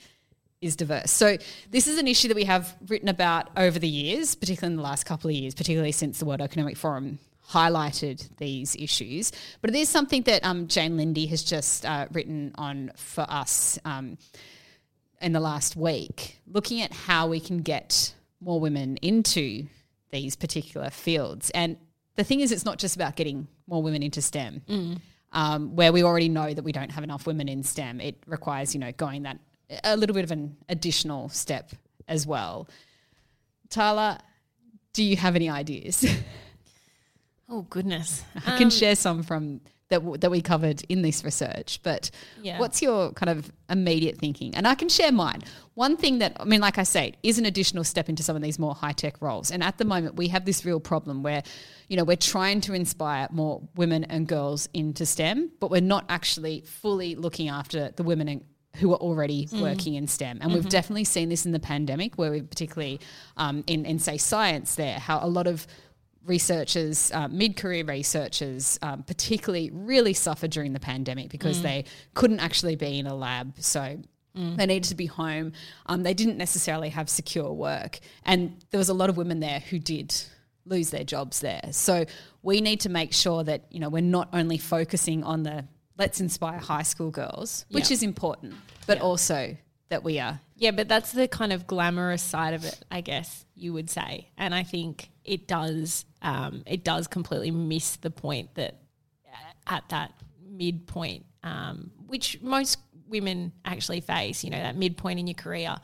is 0.62 0.76
diverse. 0.76 1.12
So 1.12 1.38
this 1.72 1.88
is 1.88 1.98
an 1.98 2.08
issue 2.08 2.28
that 2.28 2.36
we 2.36 2.46
have 2.46 2.76
written 2.88 3.08
about 3.08 3.50
over 3.56 3.80
the 3.80 3.88
years, 3.88 4.36
particularly 4.36 4.74
in 4.74 4.78
the 4.78 4.84
last 4.84 5.06
couple 5.06 5.30
of 5.30 5.36
years, 5.36 5.54
particularly 5.54 5.92
since 5.92 6.20
the 6.20 6.26
World 6.26 6.42
Economic 6.42 6.76
Forum 6.76 7.20
highlighted 7.50 8.28
these 8.38 8.76
issues. 8.76 9.32
But 9.62 9.72
it 9.72 9.76
is 9.76 9.90
something 9.90 10.24
that 10.24 10.44
um, 10.44 10.68
Jane 10.68 10.98
Lindy 10.98 11.26
has 11.28 11.44
just 11.44 11.86
uh, 11.86 12.08
written 12.12 12.54
on 12.56 12.92
for 12.96 13.26
us 13.30 13.80
um, 13.86 14.18
in 15.22 15.32
the 15.32 15.40
last 15.40 15.76
week, 15.76 16.40
looking 16.48 16.82
at 16.82 16.92
how 16.92 17.28
we 17.28 17.40
can 17.40 17.60
get 17.60 18.14
more 18.42 18.60
women 18.60 18.98
into 18.98 19.66
these 20.12 20.36
particular 20.36 20.90
fields. 20.90 21.50
And 21.52 21.78
the 22.16 22.24
thing 22.24 22.40
is, 22.40 22.52
it's 22.52 22.66
not 22.66 22.78
just 22.78 22.96
about 22.96 23.16
getting 23.16 23.48
more 23.68 23.82
women 23.84 24.04
into 24.04 24.22
STEM, 24.22 24.62
um, 25.34 25.76
where 25.76 25.92
we 25.92 26.04
already 26.04 26.30
know 26.30 26.54
that 26.54 26.64
we 26.64 26.72
don't 26.72 26.92
have 26.92 27.04
enough 27.04 27.28
women 27.28 27.48
in 27.48 27.64
STEM. 27.64 28.00
It 28.00 28.16
requires, 28.26 28.74
you 28.74 28.80
know, 28.80 28.92
going 28.92 29.24
that 29.24 29.40
a 29.84 29.98
little 29.98 30.14
bit 30.14 30.24
of 30.24 30.32
an 30.32 30.56
additional 30.70 31.30
step 31.30 31.72
as 32.08 32.26
well. 32.28 32.70
Tarla, 33.70 34.20
do 34.94 35.04
you 35.04 35.18
have 35.18 35.36
any 35.36 35.50
ideas? 35.50 36.06
oh 37.50 37.64
goodness. 37.64 38.24
I 38.36 38.58
can 38.58 38.66
um, 38.66 38.70
share 38.70 38.96
some 38.96 39.24
from 39.24 39.62
that 39.90 40.00
w- 40.00 40.18
that 40.18 40.32
we 40.32 40.42
covered 40.42 40.82
in 40.90 41.04
this 41.04 41.24
research, 41.24 41.80
but 41.84 42.10
Yeah. 42.42 42.60
what's 42.60 42.82
your 42.82 43.12
kind 43.12 43.30
of 43.30 43.52
immediate 43.70 44.18
thinking? 44.18 44.56
And 44.56 44.68
I 44.68 44.74
can 44.74 44.90
share 44.90 45.12
mine. 45.12 45.44
One 45.76 45.96
thing 45.96 46.20
that 46.20 46.38
I 46.40 46.46
mean, 46.46 46.62
like 46.62 46.78
I 46.78 46.84
say, 46.84 47.14
is 47.22 47.38
an 47.38 47.46
additional 47.46 47.84
step 47.84 48.10
into 48.10 48.24
some 48.24 48.36
of 48.36 48.42
these 48.42 48.58
more 48.58 48.74
high 48.74 48.94
tech 48.94 49.22
roles. 49.22 49.52
And 49.52 49.64
at 49.64 49.78
the 49.78 49.86
moment, 49.86 50.16
we 50.16 50.30
have 50.30 50.46
this 50.46 50.66
real 50.66 50.80
problem 50.80 51.22
where, 51.22 51.44
you 51.88 51.98
know, 51.98 52.04
we're 52.04 52.16
trying 52.16 52.62
to 52.62 52.74
inspire 52.74 53.28
more 53.32 53.62
women 53.76 54.06
and 54.06 54.28
girls 54.28 54.68
into 54.74 55.06
STEM, 55.06 55.52
but 55.60 55.70
we're 55.70 55.82
not 55.82 56.06
actually 56.10 56.62
fully 56.62 57.16
looking 57.16 57.50
after 57.50 57.92
the 57.92 58.04
women 58.04 58.28
and 58.28 58.42
who 58.78 58.92
are 58.92 58.98
already 58.98 59.48
mm. 59.48 59.62
working 59.62 59.96
in 59.96 60.08
STEM. 60.08 60.40
And 60.42 60.52
we've 60.52 60.62
mm-hmm. 60.62 60.70
definitely 60.70 61.06
seen 61.06 61.30
this 61.30 61.46
in 61.46 61.52
the 61.52 61.60
pandemic, 61.60 62.16
where 62.16 62.32
we 62.32 62.42
particularly 62.42 63.00
um, 63.38 63.64
in, 63.68 63.86
in, 63.86 64.00
say, 64.00 64.18
science, 64.18 64.76
there, 64.76 65.00
how 65.00 65.20
a 65.22 65.30
lot 65.30 65.48
of 65.48 65.66
researchers, 66.26 67.12
uh, 67.12 67.28
mid 67.28 67.56
career 67.56 67.86
researchers, 67.86 68.80
um, 68.82 69.04
particularly 69.04 69.70
really 69.74 70.14
suffered 70.14 70.52
during 70.52 70.74
the 70.74 70.80
pandemic 70.80 71.30
because 71.30 71.62
they 71.62 71.86
couldn't 72.14 72.40
actually 72.40 72.76
be 72.76 73.00
in 73.00 73.08
a 73.08 73.16
lab. 73.16 73.54
So 73.60 74.00
they 74.58 74.66
needed 74.66 74.90
to 74.90 74.96
be 74.96 75.06
home. 75.06 75.54
Um, 75.86 76.04
they 76.04 76.14
didn't 76.14 76.38
necessarily 76.38 76.90
have 76.90 77.10
secure 77.10 77.54
work. 77.54 78.00
And 78.26 78.58
there 78.72 78.78
was 78.78 78.90
a 78.90 78.94
lot 78.94 79.10
of 79.10 79.18
women 79.18 79.40
there 79.40 79.60
who 79.60 79.80
did 79.80 80.14
lose 80.66 80.90
their 80.90 81.04
jobs 81.04 81.40
there. 81.40 81.62
So 81.72 82.06
we 82.42 82.60
need 82.60 82.82
to 82.82 82.90
make 82.90 83.14
sure 83.14 83.44
that, 83.44 83.66
you 83.70 83.80
know, 83.80 83.90
we're 83.90 84.02
not 84.02 84.30
only 84.34 84.58
focusing 84.58 85.24
on 85.24 85.44
the 85.44 85.66
let's 85.98 86.20
inspire 86.20 86.60
high 86.60 86.82
school 86.82 87.12
girls, 87.12 87.66
which 87.72 87.90
is 87.92 88.04
important, 88.04 88.56
but 88.86 89.00
also 89.00 89.56
that 89.88 90.04
we 90.04 90.20
are 90.20 90.42
Yeah, 90.58 90.72
but 90.72 90.90
that's 90.90 91.14
the 91.14 91.28
kind 91.28 91.54
of 91.54 91.68
glamorous 91.68 92.22
side 92.22 92.54
of 92.54 92.66
it, 92.66 92.80
I 92.92 93.00
guess 93.02 93.45
you 93.56 93.74
would 93.74 93.90
say. 93.90 94.30
And 94.38 94.54
I 94.54 94.64
think 94.64 95.10
it 95.24 95.48
does 95.48 96.06
um, 96.22 96.64
it 96.66 96.84
does 96.84 97.08
completely 97.08 97.52
miss 97.52 97.96
the 97.98 98.12
point 98.12 98.56
that 98.56 98.82
at 99.68 99.88
that 99.90 100.12
midpoint, 100.48 101.26
um, 101.44 101.92
which 102.08 102.42
most 102.42 102.78
women 103.08 103.52
actually 103.64 104.02
face, 104.02 104.44
you 104.44 104.50
know, 104.50 104.58
that 104.58 104.76
midpoint 104.76 105.20
in 105.20 105.28
your 105.28 105.36
career, 105.36 105.76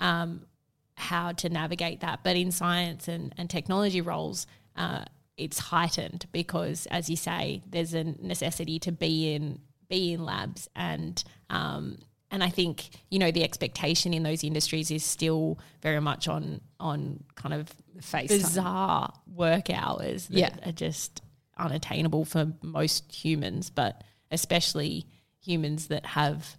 um, 0.00 0.46
how 0.94 1.32
to 1.32 1.48
navigate 1.48 2.00
that. 2.00 2.20
But 2.22 2.36
in 2.36 2.52
science 2.52 3.08
and, 3.08 3.34
and 3.36 3.48
technology 3.48 4.00
roles, 4.00 4.46
uh, 4.76 5.04
it's 5.36 5.58
heightened 5.58 6.26
because, 6.32 6.86
as 6.86 7.08
you 7.08 7.16
say, 7.16 7.62
there's 7.68 7.94
a 7.94 8.04
necessity 8.04 8.78
to 8.80 8.92
be 8.92 9.34
in 9.34 9.60
be 9.88 10.14
in 10.14 10.24
labs 10.24 10.68
and 10.74 11.22
um, 11.50 11.98
and 12.32 12.42
I 12.42 12.48
think 12.48 12.90
you 13.10 13.18
know 13.20 13.30
the 13.30 13.44
expectation 13.44 14.12
in 14.12 14.22
those 14.24 14.42
industries 14.42 14.90
is 14.90 15.04
still 15.04 15.58
very 15.82 16.00
much 16.00 16.26
on 16.26 16.60
on 16.80 17.22
kind 17.36 17.54
of 17.54 17.68
FaceTime. 18.00 18.28
bizarre 18.28 19.12
work 19.32 19.70
hours 19.70 20.26
that 20.28 20.38
Yeah. 20.38 20.68
are 20.68 20.72
just 20.72 21.22
unattainable 21.58 22.24
for 22.24 22.52
most 22.62 23.12
humans, 23.14 23.70
but 23.70 24.02
especially 24.32 25.06
humans 25.40 25.88
that 25.88 26.04
have 26.06 26.56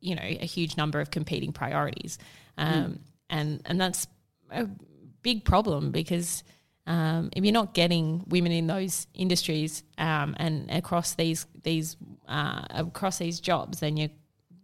you 0.00 0.14
know 0.16 0.22
a 0.22 0.44
huge 0.46 0.76
number 0.76 1.00
of 1.00 1.10
competing 1.10 1.52
priorities, 1.52 2.18
um, 2.58 2.98
and 3.30 3.62
and 3.64 3.80
that's 3.80 4.06
a 4.50 4.68
big 5.22 5.44
problem 5.44 5.92
because 5.92 6.42
um, 6.88 7.30
if 7.36 7.44
you're 7.44 7.52
not 7.52 7.74
getting 7.74 8.24
women 8.26 8.50
in 8.50 8.66
those 8.66 9.06
industries 9.14 9.84
um, 9.98 10.34
and 10.38 10.68
across 10.70 11.14
these 11.14 11.46
these 11.62 11.96
uh, 12.26 12.62
across 12.70 13.18
these 13.18 13.38
jobs, 13.38 13.78
then 13.78 13.96
you're 13.96 14.10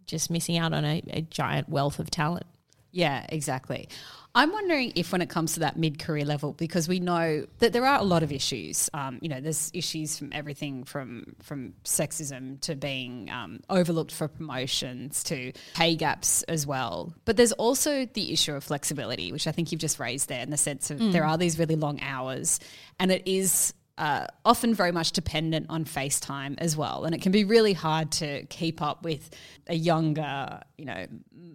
just 0.09 0.29
missing 0.29 0.57
out 0.57 0.73
on 0.73 0.83
a, 0.85 1.01
a 1.09 1.21
giant 1.21 1.69
wealth 1.69 1.99
of 1.99 2.09
talent. 2.09 2.45
Yeah, 2.91 3.25
exactly. 3.29 3.87
I'm 4.35 4.51
wondering 4.51 4.93
if, 4.95 5.11
when 5.11 5.21
it 5.21 5.29
comes 5.29 5.53
to 5.53 5.61
that 5.61 5.77
mid 5.77 5.99
career 5.99 6.23
level, 6.23 6.53
because 6.53 6.87
we 6.87 6.99
know 6.99 7.45
that 7.59 7.73
there 7.73 7.85
are 7.85 7.99
a 7.99 8.03
lot 8.03 8.21
of 8.21 8.31
issues. 8.31 8.89
Um, 8.93 9.17
you 9.21 9.29
know, 9.29 9.41
there's 9.41 9.71
issues 9.73 10.17
from 10.17 10.31
everything 10.33 10.83
from 10.83 11.35
from 11.41 11.73
sexism 11.83 12.61
to 12.61 12.75
being 12.75 13.29
um, 13.31 13.61
overlooked 13.69 14.11
for 14.11 14.27
promotions 14.27 15.23
to 15.25 15.51
pay 15.73 15.95
gaps 15.95 16.43
as 16.43 16.67
well. 16.67 17.13
But 17.25 17.37
there's 17.37 17.53
also 17.53 18.05
the 18.05 18.31
issue 18.31 18.53
of 18.53 18.63
flexibility, 18.63 19.31
which 19.31 19.47
I 19.47 19.51
think 19.51 19.71
you've 19.71 19.81
just 19.81 19.99
raised 19.99 20.29
there, 20.29 20.41
in 20.41 20.51
the 20.51 20.57
sense 20.57 20.91
of 20.91 20.99
there 21.11 21.25
are 21.25 21.37
these 21.37 21.57
really 21.57 21.75
long 21.75 21.99
hours, 22.01 22.59
and 22.99 23.11
it 23.11 23.23
is 23.25 23.73
uh, 23.99 24.25
often 24.45 24.73
very 24.73 24.93
much 24.93 25.11
dependent 25.11 25.65
on 25.69 25.83
FaceTime 25.83 26.55
as 26.57 26.77
well. 26.77 27.03
And 27.03 27.13
it 27.13 27.21
can 27.21 27.33
be 27.33 27.43
really 27.43 27.73
hard 27.73 28.11
to 28.13 28.45
keep 28.45 28.81
up 28.81 29.03
with 29.03 29.29
a 29.67 29.75
younger, 29.75 30.61
you 30.77 30.85
know, 30.85 31.05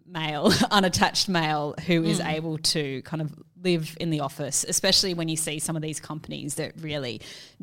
male, 0.06 0.52
unattached 0.70 1.28
male 1.28 1.74
who 1.86 2.04
is 2.04 2.20
able 2.20 2.58
to 2.58 3.00
kind 3.02 3.22
of 3.22 3.32
live 3.62 3.96
in 3.98 4.10
the 4.10 4.20
office, 4.20 4.64
especially 4.68 5.14
when 5.14 5.28
you 5.28 5.38
see 5.38 5.58
some 5.58 5.74
of 5.74 5.80
these 5.80 5.98
companies 5.98 6.56
that 6.56 6.74
really 6.82 7.22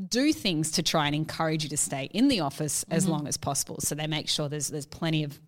do 0.09 0.33
things 0.33 0.71
to 0.71 0.81
try 0.81 1.05
and 1.05 1.15
encourage 1.15 1.63
you 1.63 1.69
to 1.69 1.77
stay 1.77 2.09
in 2.11 2.27
the 2.27 2.39
office 2.39 2.83
as 2.89 3.07
long 3.07 3.27
as 3.27 3.37
possible. 3.37 3.77
So 3.79 3.93
they 3.93 4.07
make 4.07 4.27
sure 4.27 4.49
there's 4.49 4.69
there's 4.69 4.87
plenty 4.87 5.23
of 5.23 5.39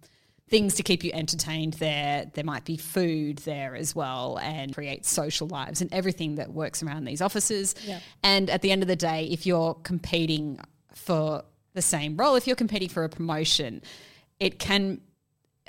things 0.50 0.76
to 0.76 0.84
keep 0.84 1.04
you 1.04 1.12
entertained 1.14 1.74
there. 1.76 2.30
There 2.34 2.44
might 2.44 2.66
be 2.66 2.78
food 2.78 3.40
there 3.40 3.76
as 3.76 3.96
well 3.96 4.38
and 4.42 4.74
create 4.74 5.06
social 5.06 5.48
lives 5.48 5.82
and 5.82 5.92
everything 5.94 6.36
that 6.36 6.52
works 6.54 6.84
around 6.84 7.06
these 7.06 7.22
offices. 7.22 7.76
Yeah. 7.86 8.00
And 8.24 8.50
at 8.50 8.62
the 8.62 8.72
end 8.72 8.82
of 8.82 8.88
the 8.88 8.96
day, 8.96 9.28
if 9.32 9.46
you're 9.46 9.74
competing 9.76 10.60
for 10.94 11.44
the 11.74 11.82
same 11.82 12.18
role, 12.18 12.36
if 12.36 12.46
you're 12.46 12.56
competing 12.56 12.90
for 12.90 13.04
a 13.04 13.10
promotion, 13.10 13.82
it 14.40 14.60
can 14.60 15.02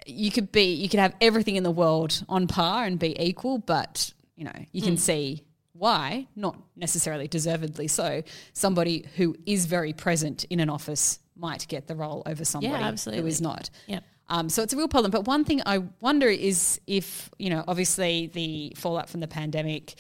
you 0.07 0.31
could 0.31 0.53
be 0.53 0.75
you 0.75 0.89
could 0.89 1.01
have 1.01 1.15
everything 1.21 1.57
in 1.57 1.63
the 1.63 1.71
world 1.71 2.23
on 2.29 2.47
par 2.47 2.85
and 2.85 2.99
be 2.99 3.19
equal, 3.19 3.59
but 3.59 4.13
you 4.37 4.45
know, 4.45 4.67
you 4.73 4.83
can 4.83 4.97
mm. 4.97 4.99
see 4.99 5.45
why, 5.73 6.27
not 6.37 6.57
necessarily 6.77 7.29
deservedly 7.29 7.89
so, 7.89 8.23
somebody 8.53 9.07
who 9.17 9.37
is 9.47 9.67
very 9.67 9.93
present 9.93 10.45
in 10.45 10.61
an 10.61 10.71
office 10.71 11.19
might 11.37 11.67
get 11.69 11.87
the 11.87 11.95
role 11.95 12.23
over 12.27 12.45
somebody 12.45 12.73
who 12.75 12.81
absolutely. 12.81 13.29
is 13.29 13.41
not. 13.41 13.71
Yeah. 13.87 14.01
Um, 14.29 14.49
so 14.49 14.63
it's 14.63 14.73
a 14.73 14.77
real 14.77 14.89
problem. 14.89 15.11
But 15.11 15.27
one 15.27 15.45
thing 15.45 15.61
I 15.67 15.79
wonder 16.01 16.29
is 16.29 16.81
if, 16.87 17.31
you 17.39 17.51
know, 17.51 17.65
obviously 17.69 18.29
the 18.29 18.73
fallout 18.77 19.09
from 19.09 19.21
the 19.21 19.29
pandemic, 19.29 19.95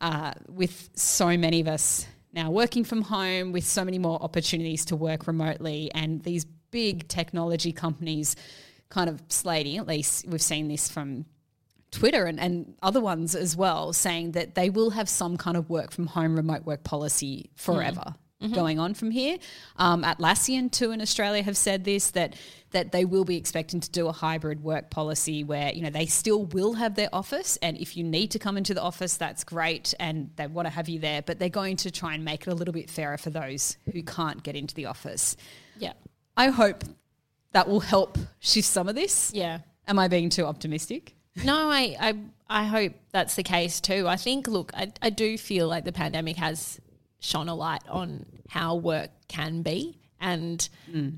uh, 0.00 0.32
with 0.48 0.90
so 0.94 1.36
many 1.36 1.60
of 1.60 1.68
us 1.68 2.06
now 2.32 2.50
working 2.50 2.84
from 2.84 3.02
home, 3.02 3.52
with 3.52 3.64
so 3.64 3.84
many 3.84 3.98
more 3.98 4.22
opportunities 4.22 4.84
to 4.86 4.96
work 4.96 5.26
remotely, 5.26 5.90
and 5.94 6.22
these 6.22 6.44
big 6.70 7.06
technology 7.08 7.72
companies 7.72 8.34
kind 8.88 9.08
of 9.08 9.22
slating, 9.28 9.78
at 9.78 9.86
least 9.86 10.26
we've 10.26 10.42
seen 10.42 10.68
this 10.68 10.88
from 10.88 11.24
Twitter 11.90 12.24
and, 12.24 12.40
and 12.40 12.74
other 12.82 13.00
ones 13.00 13.34
as 13.34 13.54
well, 13.56 13.92
saying 13.92 14.32
that 14.32 14.54
they 14.54 14.70
will 14.70 14.90
have 14.90 15.08
some 15.08 15.36
kind 15.36 15.56
of 15.56 15.70
work 15.70 15.92
from 15.92 16.06
home, 16.06 16.34
remote 16.34 16.64
work 16.64 16.82
policy 16.82 17.50
forever. 17.54 18.14
Going 18.50 18.78
on 18.78 18.94
from 18.94 19.10
here, 19.10 19.38
um, 19.76 20.02
Atlassian 20.02 20.70
too 20.70 20.90
in 20.90 21.00
Australia 21.00 21.42
have 21.42 21.56
said 21.56 21.84
this 21.84 22.10
that 22.12 22.34
that 22.72 22.90
they 22.90 23.04
will 23.04 23.24
be 23.24 23.36
expecting 23.36 23.80
to 23.80 23.90
do 23.90 24.08
a 24.08 24.12
hybrid 24.12 24.62
work 24.62 24.90
policy 24.90 25.44
where 25.44 25.72
you 25.72 25.82
know 25.82 25.90
they 25.90 26.06
still 26.06 26.44
will 26.46 26.72
have 26.74 26.94
their 26.94 27.08
office, 27.12 27.56
and 27.62 27.76
if 27.78 27.96
you 27.96 28.04
need 28.04 28.30
to 28.32 28.38
come 28.38 28.56
into 28.56 28.74
the 28.74 28.82
office, 28.82 29.16
that's 29.16 29.44
great, 29.44 29.94
and 30.00 30.30
they 30.36 30.46
want 30.46 30.66
to 30.66 30.70
have 30.70 30.88
you 30.88 30.98
there, 30.98 31.22
but 31.22 31.38
they're 31.38 31.48
going 31.48 31.76
to 31.76 31.90
try 31.90 32.14
and 32.14 32.24
make 32.24 32.46
it 32.46 32.50
a 32.50 32.54
little 32.54 32.74
bit 32.74 32.90
fairer 32.90 33.18
for 33.18 33.30
those 33.30 33.76
who 33.92 34.02
can't 34.02 34.42
get 34.42 34.56
into 34.56 34.74
the 34.74 34.86
office. 34.86 35.36
Yeah. 35.78 35.92
I 36.36 36.48
hope 36.48 36.84
that 37.52 37.68
will 37.68 37.80
help 37.80 38.18
shift 38.40 38.66
some 38.66 38.88
of 38.88 38.94
this. 38.94 39.30
Yeah. 39.34 39.58
Am 39.86 39.98
I 39.98 40.08
being 40.08 40.30
too 40.30 40.46
optimistic? 40.46 41.14
No, 41.44 41.70
I, 41.70 41.96
I 42.00 42.14
I 42.48 42.64
hope 42.64 42.92
that's 43.12 43.34
the 43.34 43.42
case 43.42 43.80
too. 43.80 44.06
I 44.06 44.16
think, 44.16 44.46
look, 44.46 44.72
I, 44.74 44.92
I 45.00 45.08
do 45.08 45.38
feel 45.38 45.68
like 45.68 45.84
the 45.84 45.92
pandemic 45.92 46.36
has 46.36 46.78
shone 47.22 47.48
a 47.48 47.54
light 47.54 47.82
on 47.88 48.26
how 48.48 48.74
work 48.74 49.10
can 49.28 49.62
be 49.62 49.98
and 50.20 50.68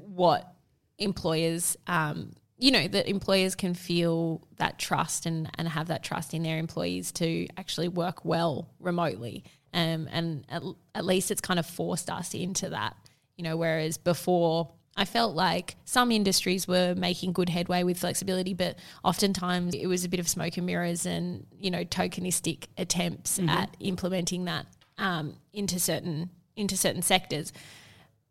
what 0.06 0.54
employers, 0.98 1.76
um, 1.86 2.32
you 2.58 2.70
know, 2.70 2.86
that 2.86 3.08
employers 3.08 3.54
can 3.54 3.74
feel 3.74 4.46
that 4.58 4.78
trust 4.78 5.26
and, 5.26 5.50
and 5.58 5.68
have 5.68 5.88
that 5.88 6.04
trust 6.04 6.34
in 6.34 6.42
their 6.42 6.58
employees 6.58 7.10
to 7.12 7.48
actually 7.56 7.88
work 7.88 8.24
well 8.24 8.70
remotely. 8.78 9.44
Um, 9.72 10.08
and 10.12 10.44
at, 10.48 10.62
at 10.94 11.04
least 11.04 11.30
it's 11.30 11.40
kind 11.40 11.58
of 11.58 11.66
forced 11.66 12.08
us 12.08 12.32
into 12.34 12.68
that, 12.68 12.96
you 13.36 13.42
know, 13.42 13.56
whereas 13.56 13.98
before 13.98 14.70
I 14.96 15.04
felt 15.04 15.34
like 15.34 15.74
some 15.84 16.12
industries 16.12 16.68
were 16.68 16.94
making 16.94 17.32
good 17.32 17.48
headway 17.48 17.82
with 17.82 17.98
flexibility, 17.98 18.54
but 18.54 18.78
oftentimes 19.02 19.74
it 19.74 19.88
was 19.88 20.04
a 20.04 20.08
bit 20.08 20.20
of 20.20 20.28
smoke 20.28 20.56
and 20.56 20.66
mirrors 20.66 21.04
and, 21.04 21.46
you 21.58 21.70
know, 21.70 21.84
tokenistic 21.84 22.66
attempts 22.78 23.40
at 23.48 23.76
implementing 23.80 24.44
that 24.44 24.66
um, 24.98 25.36
into 25.52 25.78
certain 25.78 26.30
into 26.56 26.76
certain 26.76 27.02
sectors. 27.02 27.52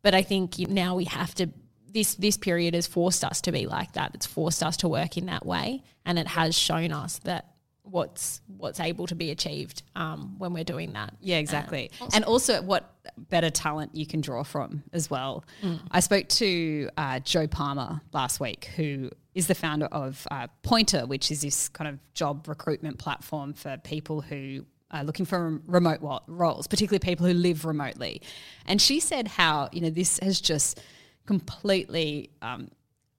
But 0.02 0.13
I 0.13 0.21
think 0.21 0.60
now 0.60 0.95
we 0.95 1.06
have 1.06 1.34
to 1.36 1.49
this 1.93 2.15
this 2.15 2.38
period 2.38 2.73
has 2.73 2.88
forced 2.88 3.23
us 3.23 3.41
to 3.41 3.52
be 3.52 3.67
like 3.67 3.93
that. 3.93 4.12
It's 4.13 4.26
forced 4.26 4.63
us 4.63 4.78
to 4.78 4.88
work 4.88 5.17
in 5.17 5.28
that 5.28 5.45
way, 5.45 5.84
and 6.06 6.19
it 6.19 6.28
has 6.28 6.58
shown 6.58 6.91
us 6.91 7.19
that 7.19 7.54
what's 7.84 8.41
what's 8.58 8.80
able 8.80 9.06
to 9.08 9.15
be 9.15 9.30
achieved 9.30 9.84
um, 9.95 10.36
when 10.38 10.54
we're 10.54 10.63
doing 10.63 10.93
that. 10.93 11.13
Yeah, 11.21 11.38
exactly. 11.38 11.91
and 12.13 12.23
also 12.26 12.62
what 12.62 12.89
better 13.17 13.49
talent 13.49 13.93
you 13.93 14.06
can 14.06 14.21
draw 14.21 14.43
from 14.43 14.84
as 14.93 15.10
well. 15.10 15.43
I 15.91 15.99
spoke 15.99 16.28
to 16.30 16.89
uh, 16.97 17.19
Jo 17.19 17.47
Palmer 17.47 18.02
last 18.13 18.39
week, 18.39 18.65
who 18.76 19.12
is 19.36 19.47
the 19.47 19.56
founder 19.56 19.88
of 19.88 20.26
uh, 20.32 20.47
Pointer, 20.63 21.06
which 21.06 21.32
is 21.32 21.41
this 21.41 21.69
kind 21.69 21.89
of 21.89 21.99
job 22.13 22.47
recruitment 22.47 22.97
platform 22.97 23.54
for 23.54 23.78
people 23.78 24.21
who 24.21 24.65
are 24.93 25.03
looking 25.03 25.25
for 25.25 25.60
remote 25.67 25.99
roles, 26.27 26.67
particularly 26.67 26.99
people 26.99 27.25
who 27.25 27.34
live 27.34 27.65
remotely. 27.65 28.21
And 28.65 28.82
she 28.82 28.99
said 28.99 29.27
how, 29.27 29.69
you 29.71 29.82
know, 29.82 29.89
this 29.89 30.19
has 30.19 30.39
just 30.39 30.79
completely 31.25 32.29
um, 32.41 32.69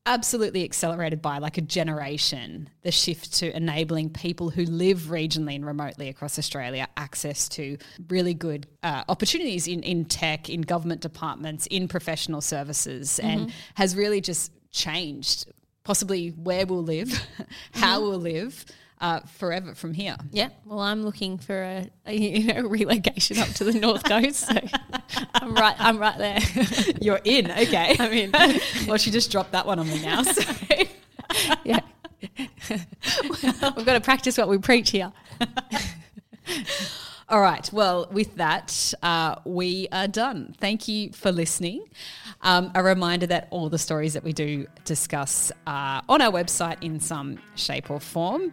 absolutely 0.07 0.65
accelerated 0.65 1.23
by 1.23 1.39
like 1.39 1.57
a 1.57 1.63
generation 1.63 2.69
the 2.83 2.91
shift 2.91 3.33
to 3.35 3.57
enabling 3.57 4.11
people 4.11 4.51
who 4.51 4.65
live 4.65 4.99
regionally 5.05 5.55
and 5.55 5.65
remotely 5.65 6.09
across 6.09 6.39
Australia 6.39 6.87
access 6.97 7.49
to 7.49 7.79
really 8.09 8.35
good 8.35 8.67
uh, 8.83 9.03
opportunities 9.09 9.67
in, 9.67 9.83
in 9.83 10.05
tech, 10.05 10.51
in 10.51 10.61
government 10.61 11.01
departments, 11.01 11.67
in 11.69 11.89
professional 11.89 12.43
services, 12.43 13.19
and 13.19 13.53
has 13.75 13.97
really 13.97 14.21
just 14.21 14.53
changed 14.71 15.47
possibly 15.85 16.29
where 16.31 16.67
we'll 16.67 16.83
live, 16.83 17.27
how 17.73 18.01
we'll 18.01 18.19
live. 18.19 18.65
Uh, 19.05 19.21
forever 19.27 19.75
from 19.75 19.93
here. 19.93 20.17
Yeah, 20.31 20.49
well, 20.65 20.81
I'm 20.81 21.03
looking 21.03 21.37
for 21.37 21.63
a, 21.63 21.91
a 22.07 22.15
you 22.19 22.45
know 22.47 22.63
relocation 22.63 23.39
up 23.39 23.49
to 23.49 23.65
the 23.65 23.79
north 23.79 24.03
coast, 24.09 24.47
so 24.47 24.55
I'm 25.35 25.53
right. 25.53 25.77
I'm 25.79 25.99
right 25.99 26.17
there. 26.17 26.39
You're 27.03 27.21
in, 27.23 27.51
okay. 27.51 27.97
I'm 27.99 28.11
in. 28.11 28.33
well, 28.89 28.97
she 28.97 29.11
just 29.11 29.31
dropped 29.31 29.53
that 29.53 29.67
one 29.67 29.79
on 29.79 29.89
me 29.89 30.01
now. 30.01 30.23
So. 30.23 30.43
yeah, 31.65 31.81
we've 33.77 33.85
got 33.85 33.93
to 33.93 34.01
practice 34.01 34.39
what 34.39 34.49
we 34.49 34.57
preach 34.57 34.91
here. 34.91 35.13
All 37.29 37.43
right. 37.43 37.71
Well, 37.73 38.09
with 38.11 38.37
that, 38.37 38.95
uh, 39.03 39.37
we 39.45 39.87
are 39.93 40.09
done. 40.09 40.55
Thank 40.61 40.89
you 40.89 41.13
for 41.13 41.31
listening. 41.31 41.85
Um, 42.43 42.71
a 42.75 42.83
reminder 42.83 43.27
that 43.27 43.49
all 43.51 43.69
the 43.69 43.79
stories 43.79 44.15
that 44.15 44.25
we 44.25 44.33
do 44.33 44.67
discuss 44.85 45.51
are 45.67 46.03
on 46.09 46.23
our 46.23 46.33
website 46.33 46.83
in 46.83 47.01
some 47.01 47.39
shape 47.55 47.91
or 47.91 48.01
form. 48.01 48.53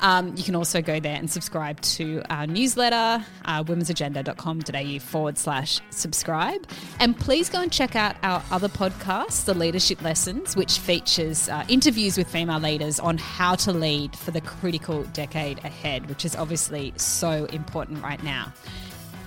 Um, 0.00 0.34
you 0.36 0.42
can 0.42 0.54
also 0.54 0.82
go 0.82 1.00
there 1.00 1.16
and 1.16 1.30
subscribe 1.30 1.80
to 1.82 2.22
our 2.30 2.46
newsletter, 2.46 3.24
uh, 3.44 3.64
womensagenda.com.au 3.64 4.98
forward 5.00 5.38
slash 5.38 5.80
subscribe. 5.90 6.66
And 7.00 7.18
please 7.18 7.48
go 7.48 7.60
and 7.60 7.72
check 7.72 7.96
out 7.96 8.16
our 8.22 8.42
other 8.50 8.68
podcast, 8.68 9.44
The 9.46 9.54
Leadership 9.54 10.02
Lessons, 10.02 10.56
which 10.56 10.78
features 10.78 11.48
uh, 11.48 11.64
interviews 11.68 12.18
with 12.18 12.28
female 12.28 12.60
leaders 12.60 13.00
on 13.00 13.18
how 13.18 13.54
to 13.56 13.72
lead 13.72 14.16
for 14.16 14.30
the 14.30 14.40
critical 14.40 15.04
decade 15.04 15.58
ahead, 15.64 16.08
which 16.08 16.24
is 16.24 16.36
obviously 16.36 16.92
so 16.96 17.46
important 17.46 18.02
right 18.02 18.22
now. 18.22 18.52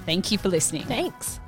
Thank 0.06 0.32
you 0.32 0.38
for 0.38 0.50
listening. 0.50 0.84
Thanks. 0.84 1.40